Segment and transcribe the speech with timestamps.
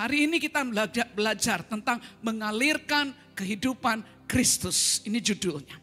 [0.00, 5.04] Hari ini kita belajar, belajar tentang mengalirkan kehidupan Kristus.
[5.04, 5.76] Ini judulnya.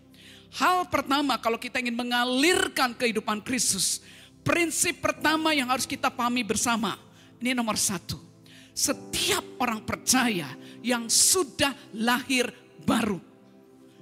[0.57, 4.01] Hal pertama kalau kita ingin mengalirkan kehidupan Kristus.
[4.41, 6.97] Prinsip pertama yang harus kita pahami bersama.
[7.37, 8.17] Ini nomor satu.
[8.73, 10.49] Setiap orang percaya
[10.81, 12.49] yang sudah lahir
[12.89, 13.21] baru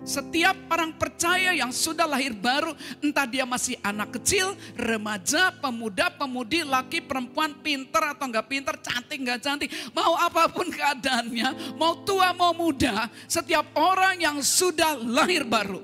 [0.03, 6.61] setiap orang percaya yang sudah lahir baru, entah dia masih anak kecil, remaja, pemuda, pemudi,
[6.61, 12.35] laki, perempuan, pinter atau enggak pinter, cantik enggak cantik, mau apa pun keadaannya, mau tua
[12.35, 15.79] mau muda, setiap orang yang sudah lahir baru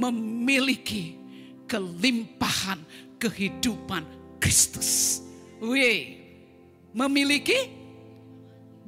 [0.00, 1.20] memiliki
[1.68, 2.80] kelimpahan
[3.20, 4.02] kehidupan
[4.40, 5.20] Kristus.
[5.60, 6.16] Wih,
[6.96, 7.68] memiliki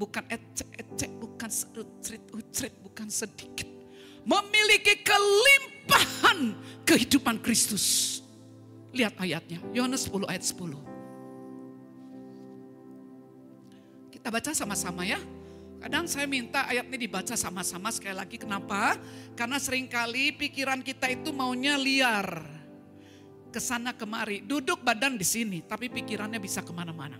[0.00, 3.71] bukan ecek-ecek, bukan serut-serut, bukan sedikit
[4.22, 6.54] memiliki kelimpahan
[6.86, 8.18] kehidupan Kristus.
[8.92, 10.76] Lihat ayatnya, Yohanes 10 ayat 10.
[14.12, 15.18] Kita baca sama-sama ya.
[15.82, 18.38] Kadang saya minta ayat ini dibaca sama-sama sekali lagi.
[18.38, 18.94] Kenapa?
[19.34, 22.38] Karena sering kali pikiran kita itu maunya liar.
[23.50, 24.46] Ke sana kemari.
[24.46, 27.18] Duduk badan di sini, tapi pikirannya bisa ke mana-mana.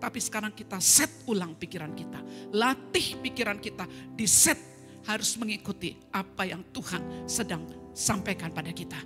[0.00, 2.24] Tapi sekarang kita set ulang pikiran kita.
[2.56, 3.84] Latih pikiran kita,
[4.16, 4.69] di set
[5.08, 7.64] harus mengikuti apa yang Tuhan sedang
[7.96, 8.98] sampaikan pada kita.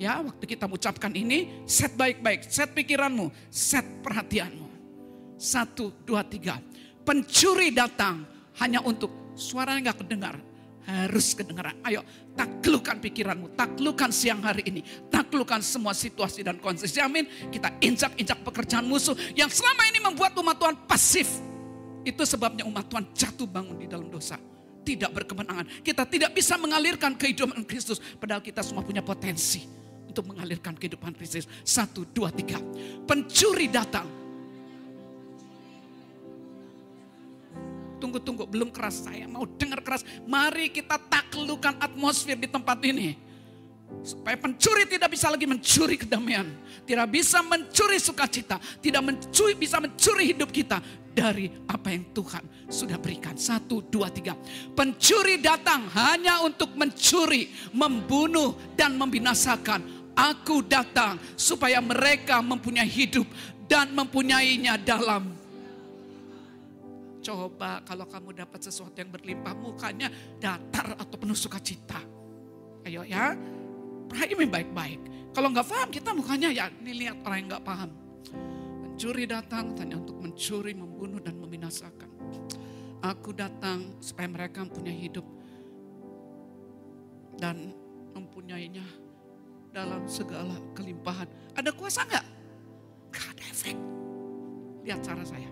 [0.00, 4.66] Ya, waktu kita mengucapkan ini, set baik-baik, set pikiranmu, set perhatianmu.
[5.38, 6.58] Satu, dua, tiga.
[7.02, 8.26] Pencuri datang
[8.62, 10.34] hanya untuk suaranya nggak kedengar,
[10.86, 11.78] harus kedengaran.
[11.86, 12.02] Ayo,
[12.34, 16.98] taklukkan pikiranmu, taklukkan siang hari ini, taklukkan semua situasi dan kondisi.
[16.98, 17.26] Amin.
[17.50, 21.28] Kita injak-injak pekerjaan musuh yang selama ini membuat umat Tuhan pasif.
[22.02, 24.34] Itu sebabnya umat Tuhan jatuh bangun di dalam dosa
[24.82, 25.64] tidak berkemenangan.
[25.80, 28.02] Kita tidak bisa mengalirkan kehidupan Kristus.
[28.18, 29.64] Padahal kita semua punya potensi
[30.06, 31.48] untuk mengalirkan kehidupan Kristus.
[31.62, 32.58] Satu, dua, tiga.
[33.06, 34.06] Pencuri datang.
[38.02, 39.30] Tunggu-tunggu, belum keras saya.
[39.30, 40.02] Mau dengar keras.
[40.26, 43.14] Mari kita taklukan atmosfer di tempat ini.
[44.02, 46.48] Supaya pencuri tidak bisa lagi mencuri kedamaian.
[46.82, 48.58] Tidak bisa mencuri sukacita.
[48.58, 53.36] Tidak mencuri, bisa mencuri hidup kita dari apa yang Tuhan sudah berikan.
[53.36, 54.36] Satu, dua, tiga.
[54.72, 60.10] Pencuri datang hanya untuk mencuri, membunuh, dan membinasakan.
[60.12, 63.24] Aku datang supaya mereka mempunyai hidup
[63.64, 65.42] dan mempunyainya dalam
[67.22, 70.10] Coba kalau kamu dapat sesuatu yang berlimpah mukanya
[70.42, 72.02] datar atau penuh sukacita.
[72.82, 73.38] Ayo ya,
[74.10, 75.00] perhatikan baik-baik.
[75.30, 77.90] Kalau nggak paham kita mukanya ya ini lihat orang yang nggak paham.
[79.02, 82.06] Pencuri datang hanya untuk mencuri, membunuh dan membinasakan.
[83.02, 85.26] Aku datang supaya mereka mempunyai hidup
[87.34, 87.74] dan
[88.14, 88.86] mempunyainya
[89.74, 91.26] dalam segala kelimpahan.
[91.50, 92.26] Ada kuasa nggak?
[93.10, 93.74] Gak ada efek.
[94.86, 95.50] Lihat cara saya.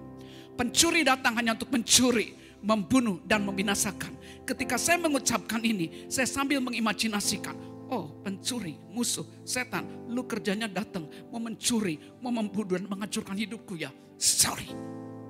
[0.55, 4.15] Pencuri datang hanya untuk mencuri, membunuh dan membinasakan.
[4.47, 7.59] Ketika saya mengucapkan ini, saya sambil mengimajinasikan,
[7.91, 13.91] oh pencuri, musuh, setan, lu kerjanya datang, mau mencuri, mau membunuh dan menghancurkan hidupku ya.
[14.15, 14.71] Sorry,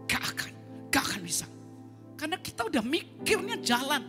[0.05, 0.53] gak akan,
[0.93, 1.47] gak akan bisa.
[2.21, 4.05] Karena kita udah mikirnya jalan.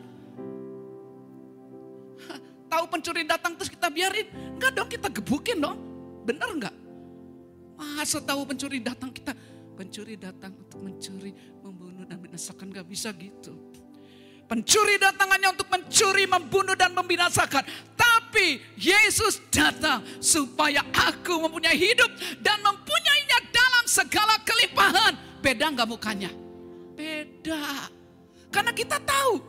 [2.71, 4.27] tahu pencuri datang terus kita biarin?
[4.59, 5.79] Enggak dong, kita gebukin dong.
[6.27, 6.75] Bener enggak?
[7.79, 9.31] Masa tahu pencuri datang kita,
[9.79, 11.31] pencuri datang untuk mencuri,
[11.63, 13.70] membunuh dan binasakan gak bisa gitu.
[14.51, 17.63] Pencuri datang hanya untuk mencuri, membunuh dan membinasakan.
[17.95, 22.11] Tapi Yesus datang supaya aku mempunyai hidup
[22.43, 25.15] dan mempunyainya dalam segala kelimpahan.
[25.39, 26.27] Beda nggak mukanya?
[26.99, 27.87] Beda.
[28.51, 29.39] Karena kita tahu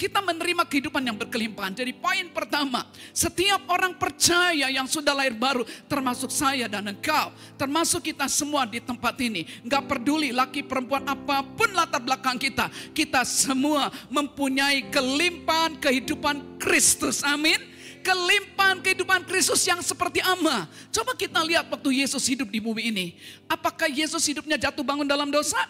[0.00, 1.76] kita menerima kehidupan yang berkelimpahan.
[1.76, 7.28] Jadi poin pertama, setiap orang percaya yang sudah lahir baru, termasuk saya dan engkau,
[7.60, 9.44] termasuk kita semua di tempat ini.
[9.60, 17.20] Enggak peduli laki perempuan apa pun latar belakang kita, kita semua mempunyai kelimpahan kehidupan Kristus.
[17.20, 17.60] Amin
[18.00, 20.64] kelimpahan kehidupan Kristus yang seperti ama.
[20.88, 23.06] Coba kita lihat waktu Yesus hidup di bumi ini.
[23.44, 25.60] Apakah Yesus hidupnya jatuh bangun dalam dosa?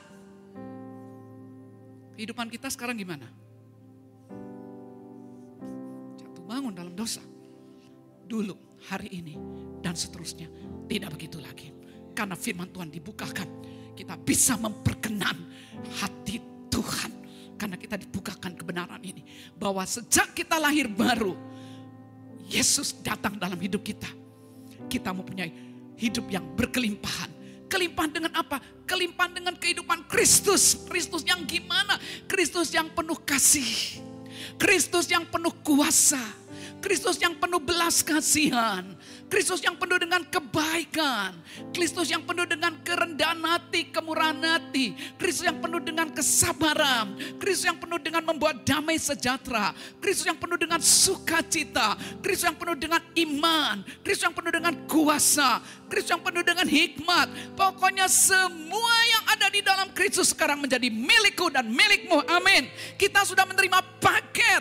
[2.15, 3.27] Kehidupan kita sekarang gimana?
[6.51, 7.23] Bangun dalam dosa.
[8.27, 9.39] Dulu, hari ini,
[9.79, 10.51] dan seterusnya.
[10.91, 11.71] Tidak begitu lagi.
[12.11, 13.47] Karena firman Tuhan dibukakan.
[13.95, 15.39] Kita bisa memperkenan
[16.03, 17.11] hati Tuhan.
[17.55, 19.23] Karena kita dibukakan kebenaran ini.
[19.55, 21.39] Bahwa sejak kita lahir baru.
[22.51, 24.11] Yesus datang dalam hidup kita.
[24.91, 25.55] Kita mempunyai
[25.95, 27.31] hidup yang berkelimpahan.
[27.71, 28.59] Kelimpahan dengan apa?
[28.91, 30.83] Kelimpahan dengan kehidupan Kristus.
[30.91, 31.95] Kristus yang gimana?
[32.27, 34.03] Kristus yang penuh kasih.
[34.59, 36.40] Kristus yang penuh kuasa
[36.81, 38.83] Kristus yang penuh belas kasihan.
[39.31, 41.37] Kristus yang penuh dengan kebaikan.
[41.71, 44.97] Kristus yang penuh dengan kerendahan hati, kemurahan hati.
[45.15, 47.15] Kristus yang penuh dengan kesabaran.
[47.39, 49.71] Kristus yang penuh dengan membuat damai sejahtera.
[50.03, 51.95] Kristus yang penuh dengan sukacita.
[52.19, 53.87] Kristus yang penuh dengan iman.
[54.03, 55.63] Kristus yang penuh dengan kuasa.
[55.87, 57.29] Kristus yang penuh dengan hikmat.
[57.55, 62.19] Pokoknya semua yang ada di dalam Kristus sekarang menjadi milikku dan milikmu.
[62.27, 62.67] Amin.
[62.99, 64.60] Kita sudah menerima paket.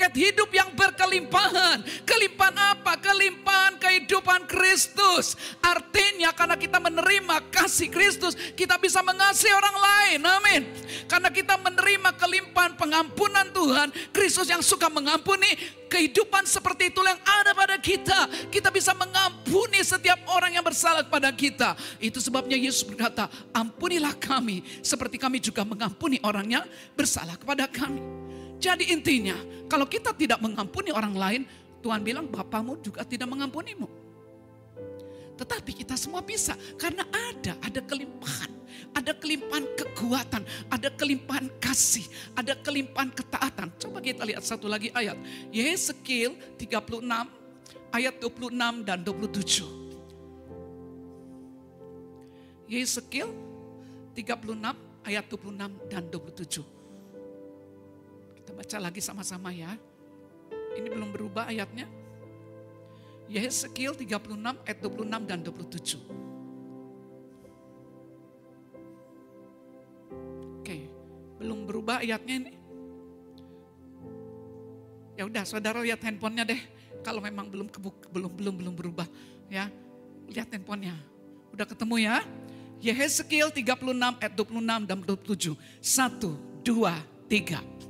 [0.00, 1.84] Paket hidup yang berkelimpahan.
[2.08, 2.96] Kelimpahan apa?
[3.04, 5.36] Kelimpahan kehidupan Kristus.
[5.60, 10.20] Artinya karena kita menerima kasih Kristus, kita bisa mengasihi orang lain.
[10.24, 10.62] Amin.
[11.04, 15.52] Karena kita menerima kelimpahan pengampunan Tuhan, Kristus yang suka mengampuni,
[15.92, 18.48] kehidupan seperti itu yang ada pada kita.
[18.48, 21.76] Kita bisa mengampuni setiap orang yang bersalah kepada kita.
[22.00, 26.64] Itu sebabnya Yesus berkata, ampunilah kami seperti kami juga mengampuni orang yang
[26.96, 28.29] bersalah kepada kami.
[28.60, 31.42] Jadi intinya, kalau kita tidak mengampuni orang lain,
[31.80, 33.88] Tuhan bilang Bapamu juga tidak mengampunimu.
[35.40, 38.52] Tetapi kita semua bisa karena ada, ada kelimpahan.
[38.90, 42.04] Ada kelimpahan kekuatan, ada kelimpahan kasih,
[42.34, 43.70] ada kelimpahan ketaatan.
[43.78, 45.14] Coba kita lihat satu lagi ayat.
[45.54, 47.06] Yeskiel 36
[47.94, 49.64] ayat 26 dan 27.
[52.66, 53.30] Yeskiel
[54.12, 56.79] 36 ayat 26 dan 27.
[58.50, 59.78] Kita baca lagi sama-sama ya.
[60.74, 61.86] Ini belum berubah ayatnya.
[63.30, 64.10] Yehezkiel 36
[64.66, 66.02] ayat 26 dan 27.
[70.58, 70.82] Oke,
[71.38, 72.58] belum berubah ayatnya ini.
[75.14, 76.58] Ya udah, saudara lihat handphonenya deh.
[77.06, 79.06] Kalau memang belum kebuk, belum belum belum berubah,
[79.46, 79.70] ya
[80.26, 80.98] lihat handphonenya.
[81.54, 82.18] Udah ketemu ya?
[82.82, 85.54] Yehezkiel 36 ayat 26 dan 27.
[85.78, 86.34] 1,
[86.66, 86.98] 2,
[87.30, 87.89] 3.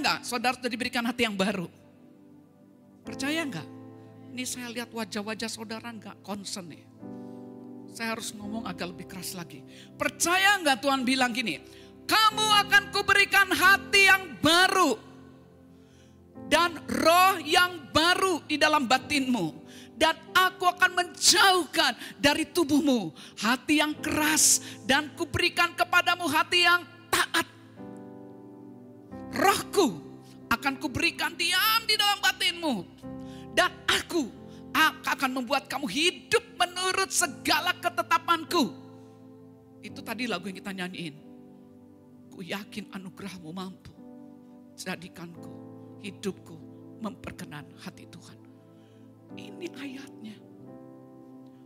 [0.00, 1.68] Enggak saudara sudah diberikan hati yang baru?
[3.04, 3.68] Percaya enggak?
[4.32, 6.88] Ini saya lihat wajah-wajah saudara enggak concern ya.
[7.92, 9.60] Saya harus ngomong agak lebih keras lagi.
[10.00, 11.60] Percaya enggak Tuhan bilang gini,
[12.08, 14.96] kamu akan kuberikan hati yang baru
[16.48, 19.52] dan roh yang baru di dalam batinmu
[20.00, 27.59] dan aku akan menjauhkan dari tubuhmu hati yang keras dan kuberikan kepadamu hati yang taat.
[29.30, 29.86] Rohku
[30.50, 32.74] akan kuberikan diam di dalam batinmu
[33.54, 34.26] dan aku
[35.06, 38.72] akan membuat kamu hidup menurut segala ketetapanku.
[39.80, 41.14] Itu tadi lagu yang kita nyanyiin.
[42.30, 43.92] Ku yakin anugerahmu mampu
[44.80, 45.50] jadikanku
[46.00, 46.56] hidupku
[47.04, 48.38] memperkenan hati Tuhan.
[49.36, 50.49] Ini ayatnya.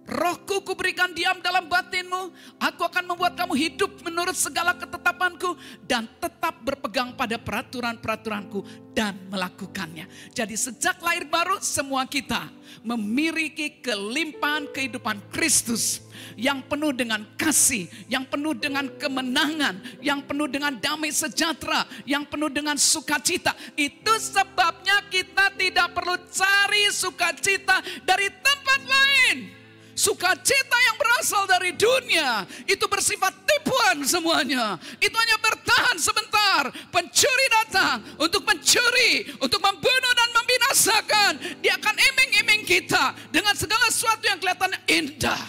[0.05, 2.29] Rohku kuberikan diam dalam batinmu.
[2.61, 5.57] Aku akan membuat kamu hidup menurut segala ketetapanku.
[5.81, 8.93] Dan tetap berpegang pada peraturan-peraturanku.
[8.93, 10.05] Dan melakukannya.
[10.37, 12.53] Jadi sejak lahir baru semua kita
[12.85, 16.05] memiliki kelimpahan kehidupan Kristus.
[16.37, 17.89] Yang penuh dengan kasih.
[18.05, 20.05] Yang penuh dengan kemenangan.
[20.05, 21.89] Yang penuh dengan damai sejahtera.
[22.05, 23.57] Yang penuh dengan sukacita.
[23.73, 29.64] Itu sebabnya kita tidak perlu cari sukacita dari tempat lain
[29.95, 34.75] Sukacita yang berasal dari dunia itu bersifat tipuan semuanya.
[34.99, 36.67] Itu hanya bertahan sebentar.
[36.91, 41.33] Pencuri datang untuk mencuri, untuk membunuh dan membinasakan.
[41.63, 45.43] Dia akan iming-iming kita dengan segala sesuatu yang kelihatannya indah.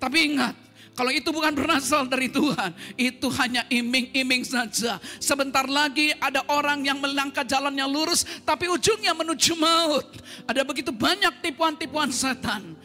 [0.00, 0.56] Tapi ingat,
[1.00, 5.00] kalau itu bukan berasal dari Tuhan, itu hanya iming-iming saja.
[5.16, 10.08] Sebentar lagi ada orang yang melangkah jalannya lurus, tapi ujungnya menuju maut.
[10.44, 12.76] Ada begitu banyak tipuan-tipuan setan.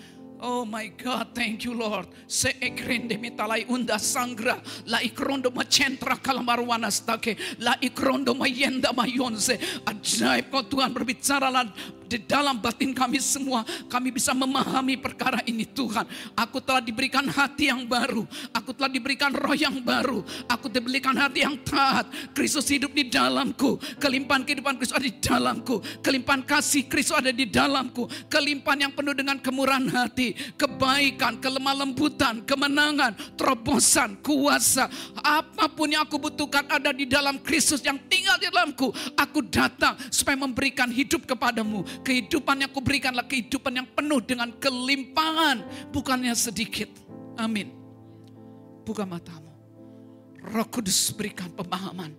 [0.45, 2.05] Oh my God, thank you Lord.
[2.27, 9.57] Se ekrende mitalai unda sangra, la ikrondo macentra kalamarwana stake, la ikrondo mayenda mayonze.
[9.89, 11.49] Ajaib kau Tuhan berbicara
[12.05, 16.05] di dalam batin kami semua kami bisa memahami perkara ini Tuhan.
[16.38, 18.24] Aku telah diberikan hati yang baru.
[18.53, 20.21] Aku telah diberikan roh yang baru.
[20.50, 22.09] Aku diberikan hati yang taat.
[22.31, 23.77] Kristus hidup di dalamku.
[23.97, 25.75] Kelimpahan kehidupan Kristus ada di dalamku.
[26.01, 28.05] Kelimpahan kasih Kristus ada di dalamku.
[28.29, 30.38] Kelimpahan yang penuh dengan kemurahan hati.
[30.55, 34.88] Kebaikan, kelemah lembutan, kemenangan, terobosan, kuasa.
[35.19, 38.93] Apa pun yang aku butuhkan ada di dalam Kristus yang tinggal di dalamku.
[39.17, 45.63] Aku datang supaya memberikan hidup kepadamu Kehidupan yang kuberikanlah kehidupan yang penuh dengan kelimpangan.
[45.93, 46.89] Bukannya sedikit.
[47.39, 47.71] Amin.
[48.83, 49.51] Buka matamu.
[50.41, 52.13] Roh Kudus berikan pemahaman.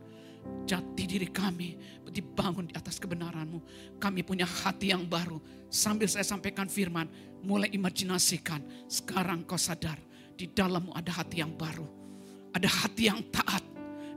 [0.66, 1.78] Jati diri kami
[2.16, 3.60] dibangun di atas kebenaranmu.
[4.00, 5.36] Kami punya hati yang baru.
[5.68, 7.04] Sambil saya sampaikan firman,
[7.44, 8.64] mulai imajinasikan.
[8.88, 10.00] Sekarang kau sadar,
[10.32, 11.84] di dalammu ada hati yang baru.
[12.56, 13.60] Ada hati yang taat.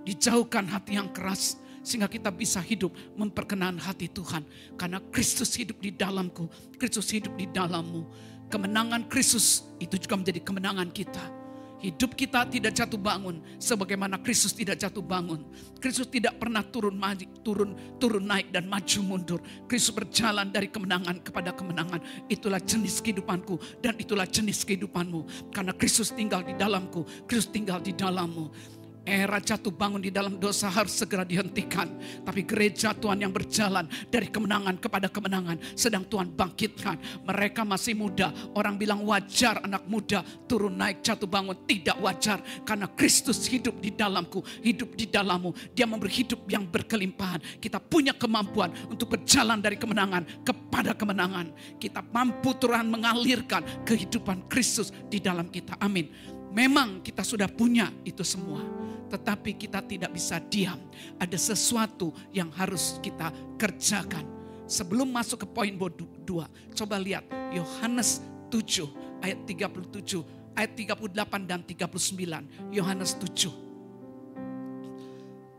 [0.07, 1.59] Dijauhkan hati yang keras
[1.89, 4.45] sehingga kita bisa hidup memperkenan hati Tuhan.
[4.77, 6.45] Karena Kristus hidup di dalamku,
[6.77, 8.05] Kristus hidup di dalammu.
[8.53, 11.39] Kemenangan Kristus itu juga menjadi kemenangan kita.
[11.79, 15.47] Hidup kita tidak jatuh bangun sebagaimana Kristus tidak jatuh bangun.
[15.79, 19.39] Kristus tidak pernah turun maju, turun turun naik dan maju mundur.
[19.63, 22.03] Kristus berjalan dari kemenangan kepada kemenangan.
[22.27, 25.55] Itulah jenis kehidupanku dan itulah jenis kehidupanmu.
[25.55, 28.77] Karena Kristus tinggal di dalamku, Kristus tinggal di dalammu.
[29.09, 31.89] Era jatuh bangun di dalam dosa harus segera dihentikan.
[32.21, 35.57] Tapi gereja Tuhan yang berjalan dari kemenangan kepada kemenangan.
[35.73, 37.25] Sedang Tuhan bangkitkan.
[37.25, 38.29] Mereka masih muda.
[38.53, 41.57] Orang bilang wajar anak muda turun naik jatuh bangun.
[41.65, 42.37] Tidak wajar.
[42.61, 44.45] Karena Kristus hidup di dalamku.
[44.61, 45.73] Hidup di dalammu.
[45.73, 47.57] Dia memberi hidup yang berkelimpahan.
[47.57, 51.49] Kita punya kemampuan untuk berjalan dari kemenangan kepada kemenangan.
[51.81, 55.75] Kita mampu Tuhan mengalirkan kehidupan Kristus di dalam kita.
[55.81, 56.38] Amin.
[56.49, 58.79] Memang kita sudah punya itu semua
[59.09, 60.77] tetapi kita tidak bisa diam.
[61.17, 64.23] Ada sesuatu yang harus kita kerjakan.
[64.69, 65.73] Sebelum masuk ke poin
[66.21, 66.45] dua,
[66.77, 68.21] coba lihat Yohanes
[68.53, 68.85] 7
[69.25, 70.21] ayat 37,
[70.53, 72.45] ayat 38 dan 39.
[72.69, 73.49] Yohanes 7.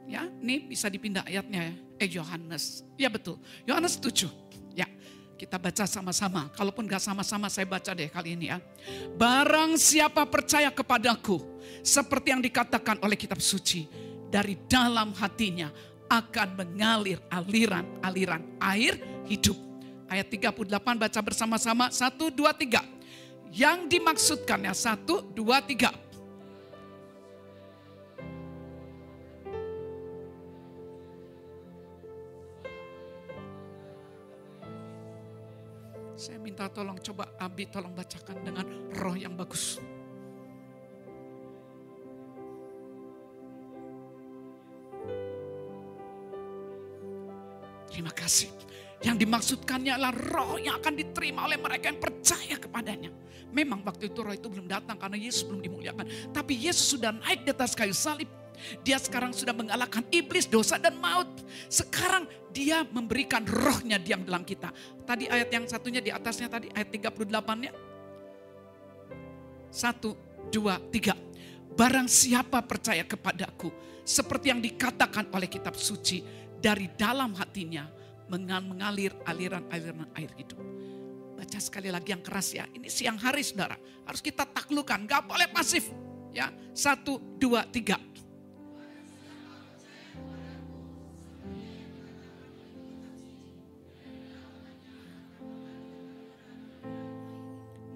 [0.07, 1.75] Ya, ini bisa dipindah ayatnya ya.
[2.01, 2.87] Eh Yohanes.
[2.95, 3.39] Ya betul.
[3.67, 4.31] Yohanes 7.
[5.41, 6.53] Kita baca sama-sama.
[6.53, 8.61] Kalaupun gak sama-sama saya baca deh kali ini ya.
[9.17, 11.41] Barang siapa percaya kepadaku.
[11.81, 13.89] Seperti yang dikatakan oleh kitab suci.
[14.29, 15.73] Dari dalam hatinya
[16.13, 19.57] akan mengalir aliran-aliran air hidup.
[20.13, 20.61] Ayat 38
[21.01, 21.89] baca bersama-sama.
[21.89, 22.85] 1, 2, 3.
[23.49, 26.10] Yang dimaksudkannya 1, 2, 3
[36.71, 39.83] tolong coba Abi tolong bacakan dengan roh yang bagus.
[47.91, 48.49] Terima kasih.
[49.01, 53.11] Yang dimaksudkannya adalah roh yang akan diterima oleh mereka yang percaya kepadanya.
[53.51, 56.07] Memang waktu itu roh itu belum datang karena Yesus belum dimuliakan.
[56.31, 58.29] Tapi Yesus sudah naik di atas kayu salib.
[58.85, 61.27] Dia sekarang sudah mengalahkan iblis, dosa dan maut.
[61.67, 62.25] Sekarang
[62.55, 64.71] dia memberikan rohnya diam dalam kita.
[65.05, 67.73] Tadi ayat yang satunya di atasnya tadi, ayat 38-nya.
[69.71, 70.17] Satu,
[70.51, 71.15] dua, tiga.
[71.71, 73.71] Barang siapa percaya kepadaku,
[74.03, 76.23] seperti yang dikatakan oleh kitab suci,
[76.61, 77.89] dari dalam hatinya
[78.31, 80.61] mengalir aliran-aliran air hidup.
[81.41, 82.69] Baca sekali lagi yang keras ya.
[82.69, 83.75] Ini siang hari saudara.
[84.05, 85.09] Harus kita taklukan.
[85.09, 85.89] Gak boleh pasif.
[86.31, 87.97] Ya, satu, dua, tiga.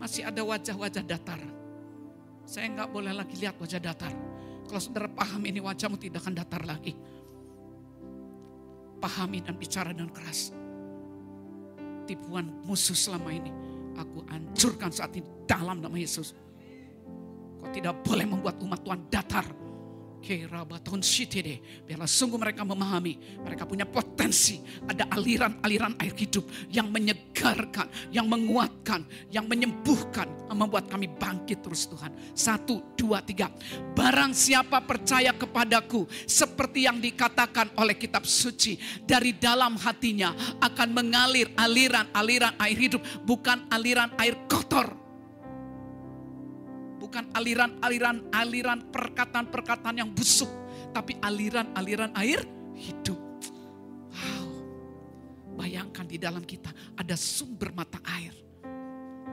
[0.04, 1.40] Masih ada wajah-wajah datar.
[2.44, 4.12] Saya nggak boleh lagi lihat wajah datar.
[4.68, 6.92] Kalau saudara paham ini wajahmu tidak akan datar lagi
[9.04, 10.48] pahami dan bicara dengan keras.
[12.08, 13.52] Tipuan musuh selama ini,
[14.00, 16.32] aku hancurkan saat ini dalam nama Yesus.
[17.60, 19.44] Kau tidak boleh membuat umat Tuhan datar
[21.84, 23.44] Biarlah sungguh mereka memahami.
[23.44, 24.58] Mereka punya potensi.
[24.88, 30.48] Ada aliran-aliran air hidup yang menyegarkan, yang menguatkan, yang menyembuhkan.
[30.48, 32.10] Yang membuat kami bangkit terus Tuhan.
[32.32, 33.52] Satu, dua, tiga.
[33.92, 36.08] Barang siapa percaya kepadaku.
[36.24, 38.80] Seperti yang dikatakan oleh kitab suci.
[39.04, 40.32] Dari dalam hatinya
[40.64, 43.04] akan mengalir aliran-aliran air hidup.
[43.22, 45.03] Bukan aliran air kotor
[47.04, 50.48] bukan aliran-aliran aliran perkataan-perkataan yang busuk,
[50.96, 52.40] tapi aliran-aliran air
[52.72, 53.20] hidup.
[54.08, 54.48] Wow.
[55.60, 58.32] Bayangkan di dalam kita ada sumber mata air.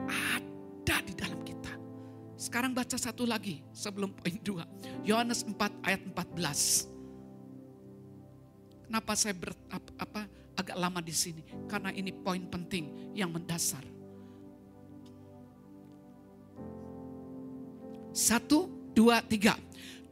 [0.04, 1.72] Ada di dalam kita.
[2.36, 4.68] Sekarang baca satu lagi sebelum poin dua.
[5.00, 5.56] Yohanes 4
[5.88, 6.92] ayat 14.
[8.84, 10.28] Kenapa saya ber, apa, apa,
[10.60, 11.40] agak lama di sini?
[11.64, 13.91] Karena ini poin penting yang mendasar.
[18.12, 19.56] Satu, dua, tiga.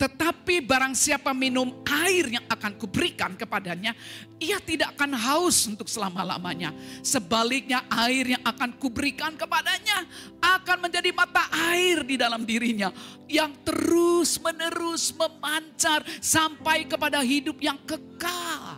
[0.00, 3.92] Tetapi barang siapa minum air yang akan kuberikan kepadanya,
[4.40, 6.72] ia tidak akan haus untuk selama-lamanya.
[7.04, 10.08] Sebaliknya air yang akan kuberikan kepadanya
[10.40, 12.88] akan menjadi mata air di dalam dirinya.
[13.28, 18.69] Yang terus menerus memancar sampai kepada hidup yang kekal.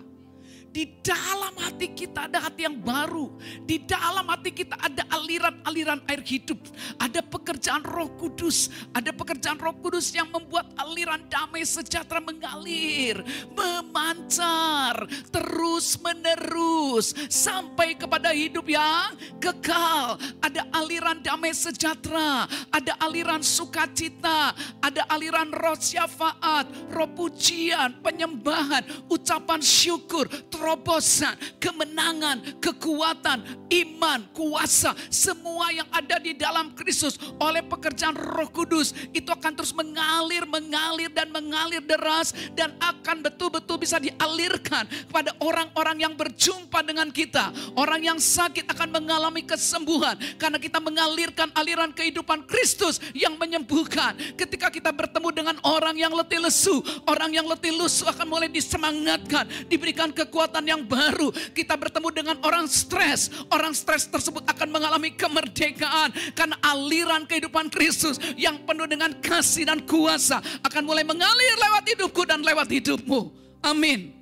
[0.73, 3.29] Di dalam hati kita ada hati yang baru.
[3.69, 6.57] Di dalam hati kita ada aliran-aliran air hidup.
[6.97, 8.73] Ada pekerjaan roh kudus.
[8.97, 13.21] Ada pekerjaan roh kudus yang membuat aliran damai sejahtera mengalir.
[13.53, 15.05] Memancar.
[15.29, 17.13] Terus menerus.
[17.29, 19.13] Sampai kepada hidup yang
[19.45, 20.17] kekal.
[20.41, 22.49] Ada aliran damai sejahtera.
[22.73, 24.57] Ada aliran sukacita.
[24.81, 26.65] Ada aliran roh syafaat.
[26.89, 28.01] Roh pujian.
[28.01, 28.89] Penyembahan.
[29.13, 30.25] Ucapan syukur
[30.63, 38.95] terobosan, kemenangan, kekuatan, iman, kuasa, semua yang ada di dalam Kristus oleh pekerjaan Roh Kudus
[39.11, 46.07] itu akan terus mengalir, mengalir dan mengalir deras dan akan betul-betul bisa dialirkan kepada orang-orang
[46.07, 47.51] yang berjumpa dengan kita.
[47.75, 54.15] Orang yang sakit akan mengalami kesembuhan karena kita mengalirkan aliran kehidupan Kristus yang menyembuhkan.
[54.39, 56.79] Ketika kita bertemu dengan orang yang letih lesu,
[57.11, 61.33] orang yang letih lesu akan mulai disemangatkan, diberikan kekuatan kekuatan yang baru.
[61.57, 63.33] Kita bertemu dengan orang stres.
[63.49, 66.13] Orang stres tersebut akan mengalami kemerdekaan.
[66.37, 72.29] Karena aliran kehidupan Kristus yang penuh dengan kasih dan kuasa akan mulai mengalir lewat hidupku
[72.29, 73.33] dan lewat hidupmu.
[73.65, 74.13] Amin.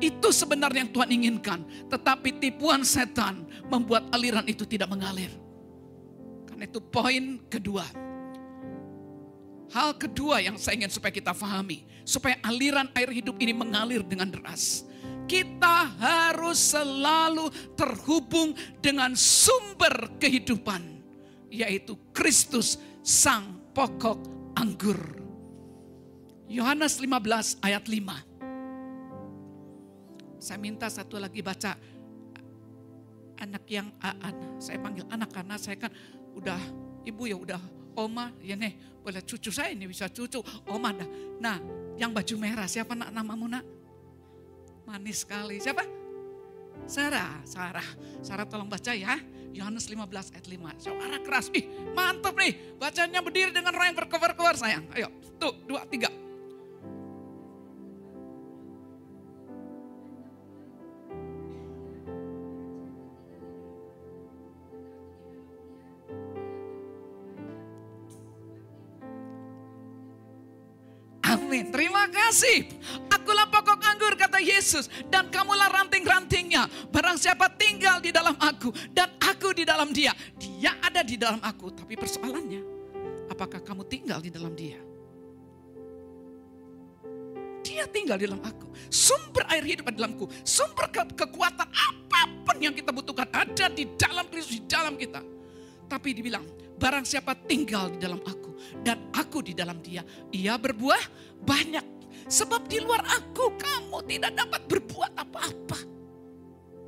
[0.00, 1.60] Itu sebenarnya yang Tuhan inginkan.
[1.92, 5.28] Tetapi tipuan setan membuat aliran itu tidak mengalir.
[6.48, 7.84] Karena itu poin kedua.
[9.68, 11.84] Hal kedua yang saya ingin supaya kita pahami.
[12.08, 14.87] Supaya aliran air hidup ini mengalir dengan deras
[15.28, 20.80] kita harus selalu terhubung dengan sumber kehidupan,
[21.52, 24.24] yaitu Kristus, Sang Pokok
[24.56, 24.96] Anggur.
[26.48, 30.40] Yohanes 15 ayat 5.
[30.40, 31.76] Saya minta satu lagi baca
[33.36, 34.56] anak yang aan.
[34.56, 35.92] Saya panggil anak karena saya kan
[36.32, 36.56] udah
[37.04, 37.60] ibu ya udah
[37.98, 40.40] oma ya nih boleh cucu saya ini bisa cucu
[40.72, 41.08] oma dah.
[41.42, 41.60] Nah
[42.00, 43.77] yang baju merah siapa nak namamu nak?
[44.88, 45.60] Manis sekali.
[45.60, 45.84] Siapa?
[46.88, 47.84] Sarah, Sarah.
[48.24, 49.20] Sarah tolong baca ya.
[49.52, 50.80] Yohanes 15 ayat 5.
[50.80, 51.52] Suara keras.
[51.52, 52.80] Ih, mantap nih.
[52.80, 54.88] Bacanya berdiri dengan orang yang berkobar-kobar sayang.
[54.96, 56.08] Ayo, tuh, dua, tiga.
[71.28, 71.68] Amin.
[71.68, 72.72] Terima kasih.
[73.12, 73.47] Akulah
[74.38, 76.70] kata Yesus dan kamulah ranting-rantingnya.
[76.94, 80.14] Barang siapa tinggal di dalam aku dan aku di dalam dia.
[80.38, 81.74] Dia ada di dalam aku.
[81.74, 82.62] Tapi persoalannya
[83.26, 84.78] apakah kamu tinggal di dalam dia?
[87.66, 88.70] Dia tinggal di dalam aku.
[88.86, 90.30] Sumber air hidup di dalamku.
[90.46, 95.20] Sumber ke kekuatan apa pun yang kita butuhkan ada di dalam Kristus, di dalam kita.
[95.88, 96.46] Tapi dibilang,
[96.78, 98.54] barang siapa tinggal di dalam aku
[98.86, 101.00] dan aku di dalam dia, ia berbuah
[101.42, 101.97] banyak.
[102.28, 105.80] Sebab di luar aku kamu tidak dapat berbuat apa-apa.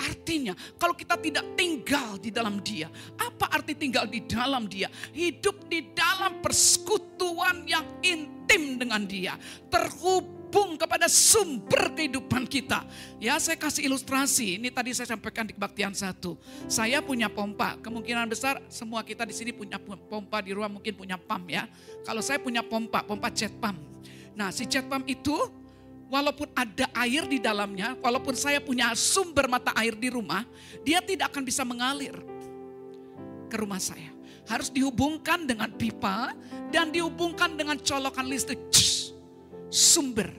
[0.00, 4.92] Artinya kalau kita tidak tinggal di dalam dia, apa arti tinggal di dalam dia?
[5.16, 9.36] Hidup di dalam persekutuan yang intim dengan dia.
[9.72, 12.84] Terhubung kepada sumber kehidupan kita.
[13.16, 16.36] Ya saya kasih ilustrasi, ini tadi saya sampaikan di kebaktian satu.
[16.68, 21.16] Saya punya pompa, kemungkinan besar semua kita di sini punya pompa di rumah mungkin punya
[21.16, 21.64] pump ya.
[22.04, 23.88] Kalau saya punya pompa, pompa jet pump.
[24.40, 25.36] Nah si jet pump itu
[26.08, 30.48] walaupun ada air di dalamnya, walaupun saya punya sumber mata air di rumah,
[30.80, 32.16] dia tidak akan bisa mengalir
[33.52, 34.08] ke rumah saya.
[34.48, 36.32] Harus dihubungkan dengan pipa
[36.72, 38.56] dan dihubungkan dengan colokan listrik
[39.68, 40.32] sumber.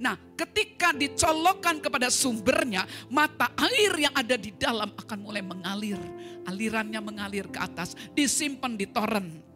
[0.00, 6.00] Nah, ketika dicolokkan kepada sumbernya, mata air yang ada di dalam akan mulai mengalir.
[6.48, 9.47] Alirannya mengalir ke atas, disimpan di toren.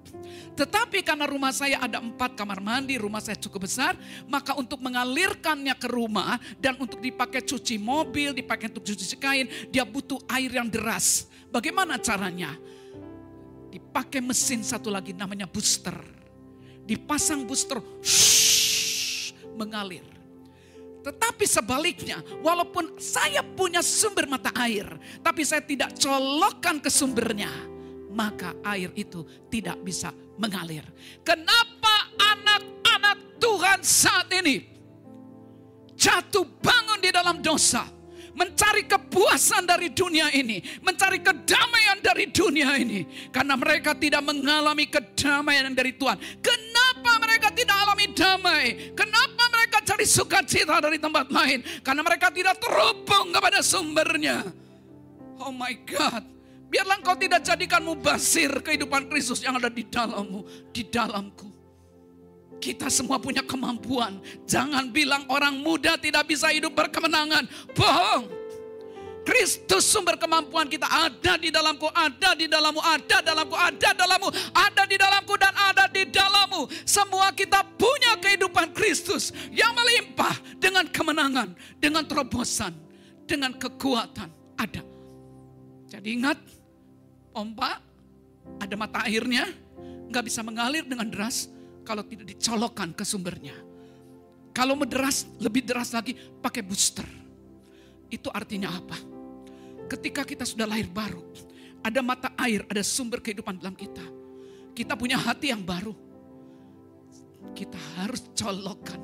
[0.53, 3.97] Tetapi karena rumah saya ada empat kamar mandi, rumah saya cukup besar,
[4.29, 9.83] maka untuk mengalirkannya ke rumah dan untuk dipakai cuci mobil, dipakai untuk cuci kain, dia
[9.89, 11.27] butuh air yang deras.
[11.49, 12.53] Bagaimana caranya?
[13.73, 15.97] Dipakai mesin satu lagi namanya booster.
[16.85, 20.05] Dipasang booster, shhh, mengalir.
[21.03, 24.87] Tetapi sebaliknya, walaupun saya punya sumber mata air,
[25.25, 27.51] tapi saya tidak colokkan ke sumbernya,
[28.13, 30.85] maka air itu tidak bisa mengalir.
[31.25, 34.63] Kenapa anak-anak Tuhan saat ini
[35.97, 38.03] jatuh bangun di dalam dosa?
[38.33, 45.73] mencari kepuasan dari dunia ini, mencari kedamaian dari dunia ini, karena mereka tidak mengalami kedamaian
[45.77, 46.17] dari Tuhan.
[46.41, 48.67] Kenapa mereka tidak alami damai?
[48.97, 51.61] Kenapa mereka cari sukacita dari tempat lain?
[51.85, 54.49] Karena mereka tidak terhubung kepada sumbernya.
[55.43, 56.32] Oh my God.
[56.73, 61.53] Biarlah engkau tidak jadikan mubasir kehidupan Kristus yang ada di dalammu, di dalamku.
[62.57, 64.25] Kita semua punya kemampuan.
[64.49, 67.45] Jangan bilang orang muda tidak bisa hidup berkemenangan.
[67.77, 68.41] Bohong.
[69.23, 74.83] Kristus sumber kemampuan kita ada di dalamku, ada di dalammu, ada dalamku, ada dalammu, ada
[74.83, 76.67] di dalamku dan ada di dalammu.
[76.83, 82.75] Semua kita punya kehidupan Kristus yang melimpah dengan kemenangan, dengan terobosan,
[83.23, 84.27] dengan kekuatan
[84.59, 84.83] ada.
[85.87, 86.39] Jadi ingat,
[87.33, 87.81] pompa
[88.61, 89.49] ada mata airnya,
[90.13, 91.49] nggak bisa mengalir dengan deras
[91.83, 93.57] kalau tidak dicolokkan ke sumbernya.
[94.53, 97.09] Kalau menderas, lebih deras lagi pakai booster.
[98.13, 99.01] Itu artinya apa?
[99.89, 101.25] Ketika kita sudah lahir baru,
[101.81, 104.05] ada mata air, ada sumber kehidupan dalam kita.
[104.77, 105.97] Kita punya hati yang baru.
[107.57, 109.01] Kita harus colokkan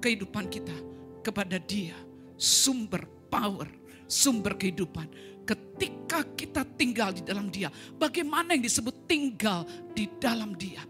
[0.00, 0.74] kehidupan kita
[1.20, 1.96] kepada dia.
[2.40, 3.68] Sumber power,
[4.08, 5.06] sumber kehidupan.
[5.50, 10.86] Ketika kita tinggal di dalam dia, bagaimana yang disebut tinggal di dalam dia?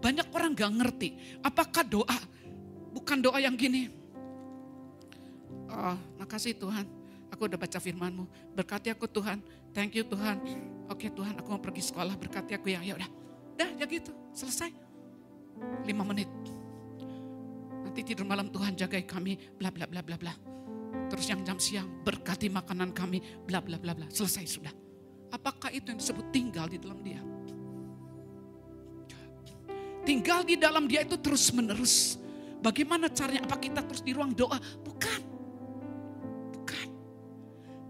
[0.00, 1.08] Banyak orang gak ngerti.
[1.44, 2.16] Apakah doa
[2.96, 3.92] bukan doa yang gini?
[5.68, 6.88] Oh, makasih Tuhan.
[7.28, 8.24] Aku udah baca firmanmu.
[8.56, 9.44] Berkati aku Tuhan.
[9.76, 10.40] Thank you Tuhan.
[10.88, 12.16] Oke Tuhan, aku mau pergi sekolah.
[12.16, 12.80] Berkati aku ya.
[12.80, 13.10] Ya udah.
[13.60, 14.16] Dah, ya gitu.
[14.32, 14.72] Selesai.
[15.84, 16.32] Lima menit.
[17.84, 19.36] Nanti tidur malam Tuhan jagai kami.
[19.60, 20.32] Bla bla bla bla bla.
[21.08, 23.20] Terus yang jam siang berkati makanan kami.
[23.44, 24.06] Bla bla bla bla.
[24.08, 24.72] Selesai sudah.
[25.28, 27.20] Apakah itu yang disebut tinggal di dalam dia?
[30.08, 32.16] Tinggal di dalam dia itu terus menerus.
[32.64, 33.44] Bagaimana caranya?
[33.44, 34.56] Apa kita terus di ruang doa?
[34.80, 35.20] Bukan.
[36.56, 36.88] Bukan.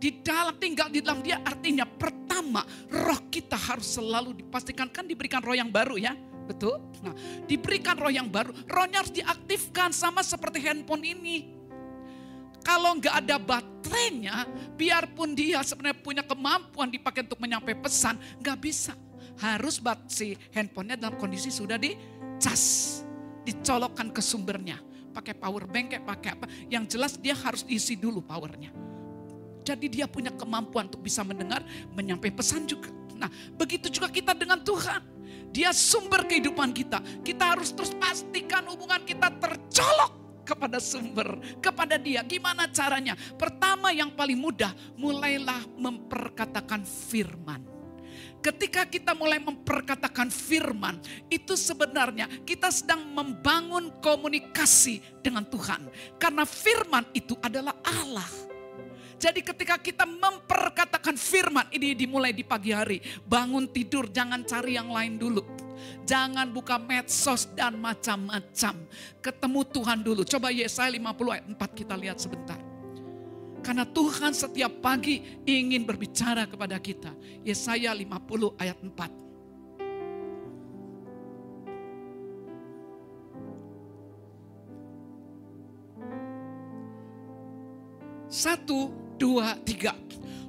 [0.02, 5.42] Di dalam tinggal di dalam dia artinya pertama roh kita harus selalu dipastikan kan diberikan
[5.42, 6.14] roh yang baru ya.
[6.48, 6.80] Betul?
[7.04, 7.12] Nah,
[7.44, 8.56] diberikan roh yang baru.
[8.64, 11.57] Rohnya harus diaktifkan sama seperti handphone ini.
[12.68, 14.44] Kalau nggak ada baterainya,
[14.76, 18.92] biarpun dia sebenarnya punya kemampuan dipakai untuk menyampaikan pesan, nggak bisa
[19.40, 20.04] harus bat
[20.52, 23.00] handphonenya dalam kondisi sudah dicas,
[23.48, 24.76] dicolokkan ke sumbernya.
[25.16, 26.46] Pakai power bank kayak pakai apa.
[26.68, 28.68] Yang jelas dia harus isi dulu powernya.
[29.64, 31.64] Jadi dia punya kemampuan untuk bisa mendengar,
[31.96, 32.92] menyampaikan pesan juga.
[33.16, 35.00] Nah begitu juga kita dengan Tuhan.
[35.56, 37.00] Dia sumber kehidupan kita.
[37.24, 42.24] Kita harus terus pastikan hubungan kita tercolok kepada sumber, kepada dia.
[42.24, 43.12] Gimana caranya?
[43.36, 47.60] Pertama yang paling mudah, mulailah memperkatakan firman.
[48.38, 50.96] Ketika kita mulai memperkatakan firman,
[51.28, 55.90] itu sebenarnya kita sedang membangun komunikasi dengan Tuhan.
[56.16, 58.30] Karena firman itu adalah Allah.
[59.18, 63.02] Jadi ketika kita memperkatakan firman, ini dimulai di pagi hari.
[63.26, 65.67] Bangun tidur, jangan cari yang lain dulu.
[66.06, 68.74] Jangan buka medsos dan macam-macam.
[69.20, 70.22] Ketemu Tuhan dulu.
[70.24, 72.58] Coba Yesaya 50 ayat 4 kita lihat sebentar.
[73.60, 77.12] Karena Tuhan setiap pagi ingin berbicara kepada kita.
[77.44, 79.28] Yesaya 50 ayat 4.
[88.28, 89.96] Satu, dua, tiga.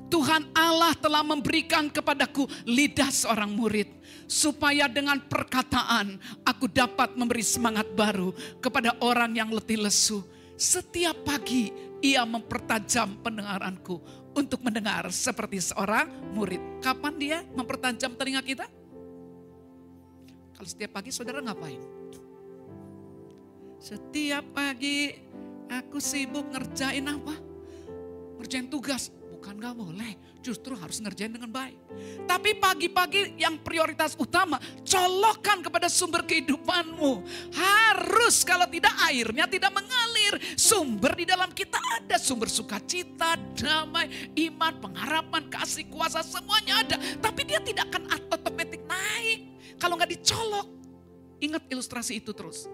[0.10, 3.88] Tuhan Allah telah memberikan kepadaku lidah seorang murid.
[4.30, 10.22] Supaya dengan perkataan aku dapat memberi semangat baru kepada orang yang letih lesu.
[10.54, 11.72] Setiap pagi
[12.04, 13.98] ia mempertajam pendengaranku
[14.38, 16.62] untuk mendengar seperti seorang murid.
[16.84, 18.66] Kapan dia mempertajam telinga kita?
[20.54, 21.80] Kalau setiap pagi saudara ngapain?
[23.80, 25.16] Setiap pagi
[25.72, 27.36] aku sibuk ngerjain apa?
[28.38, 29.08] Ngerjain tugas.
[29.40, 31.80] Bukan gak boleh, justru harus ngerjain dengan baik.
[32.28, 37.24] Tapi pagi-pagi yang prioritas utama, colokkan kepada sumber kehidupanmu.
[37.56, 40.44] Harus kalau tidak airnya tidak mengalir.
[40.60, 47.00] Sumber di dalam kita ada, sumber sukacita, damai, iman, pengharapan, kasih, kuasa, semuanya ada.
[47.24, 50.68] Tapi dia tidak akan otomatis naik kalau nggak dicolok.
[51.40, 52.68] Ingat ilustrasi itu terus.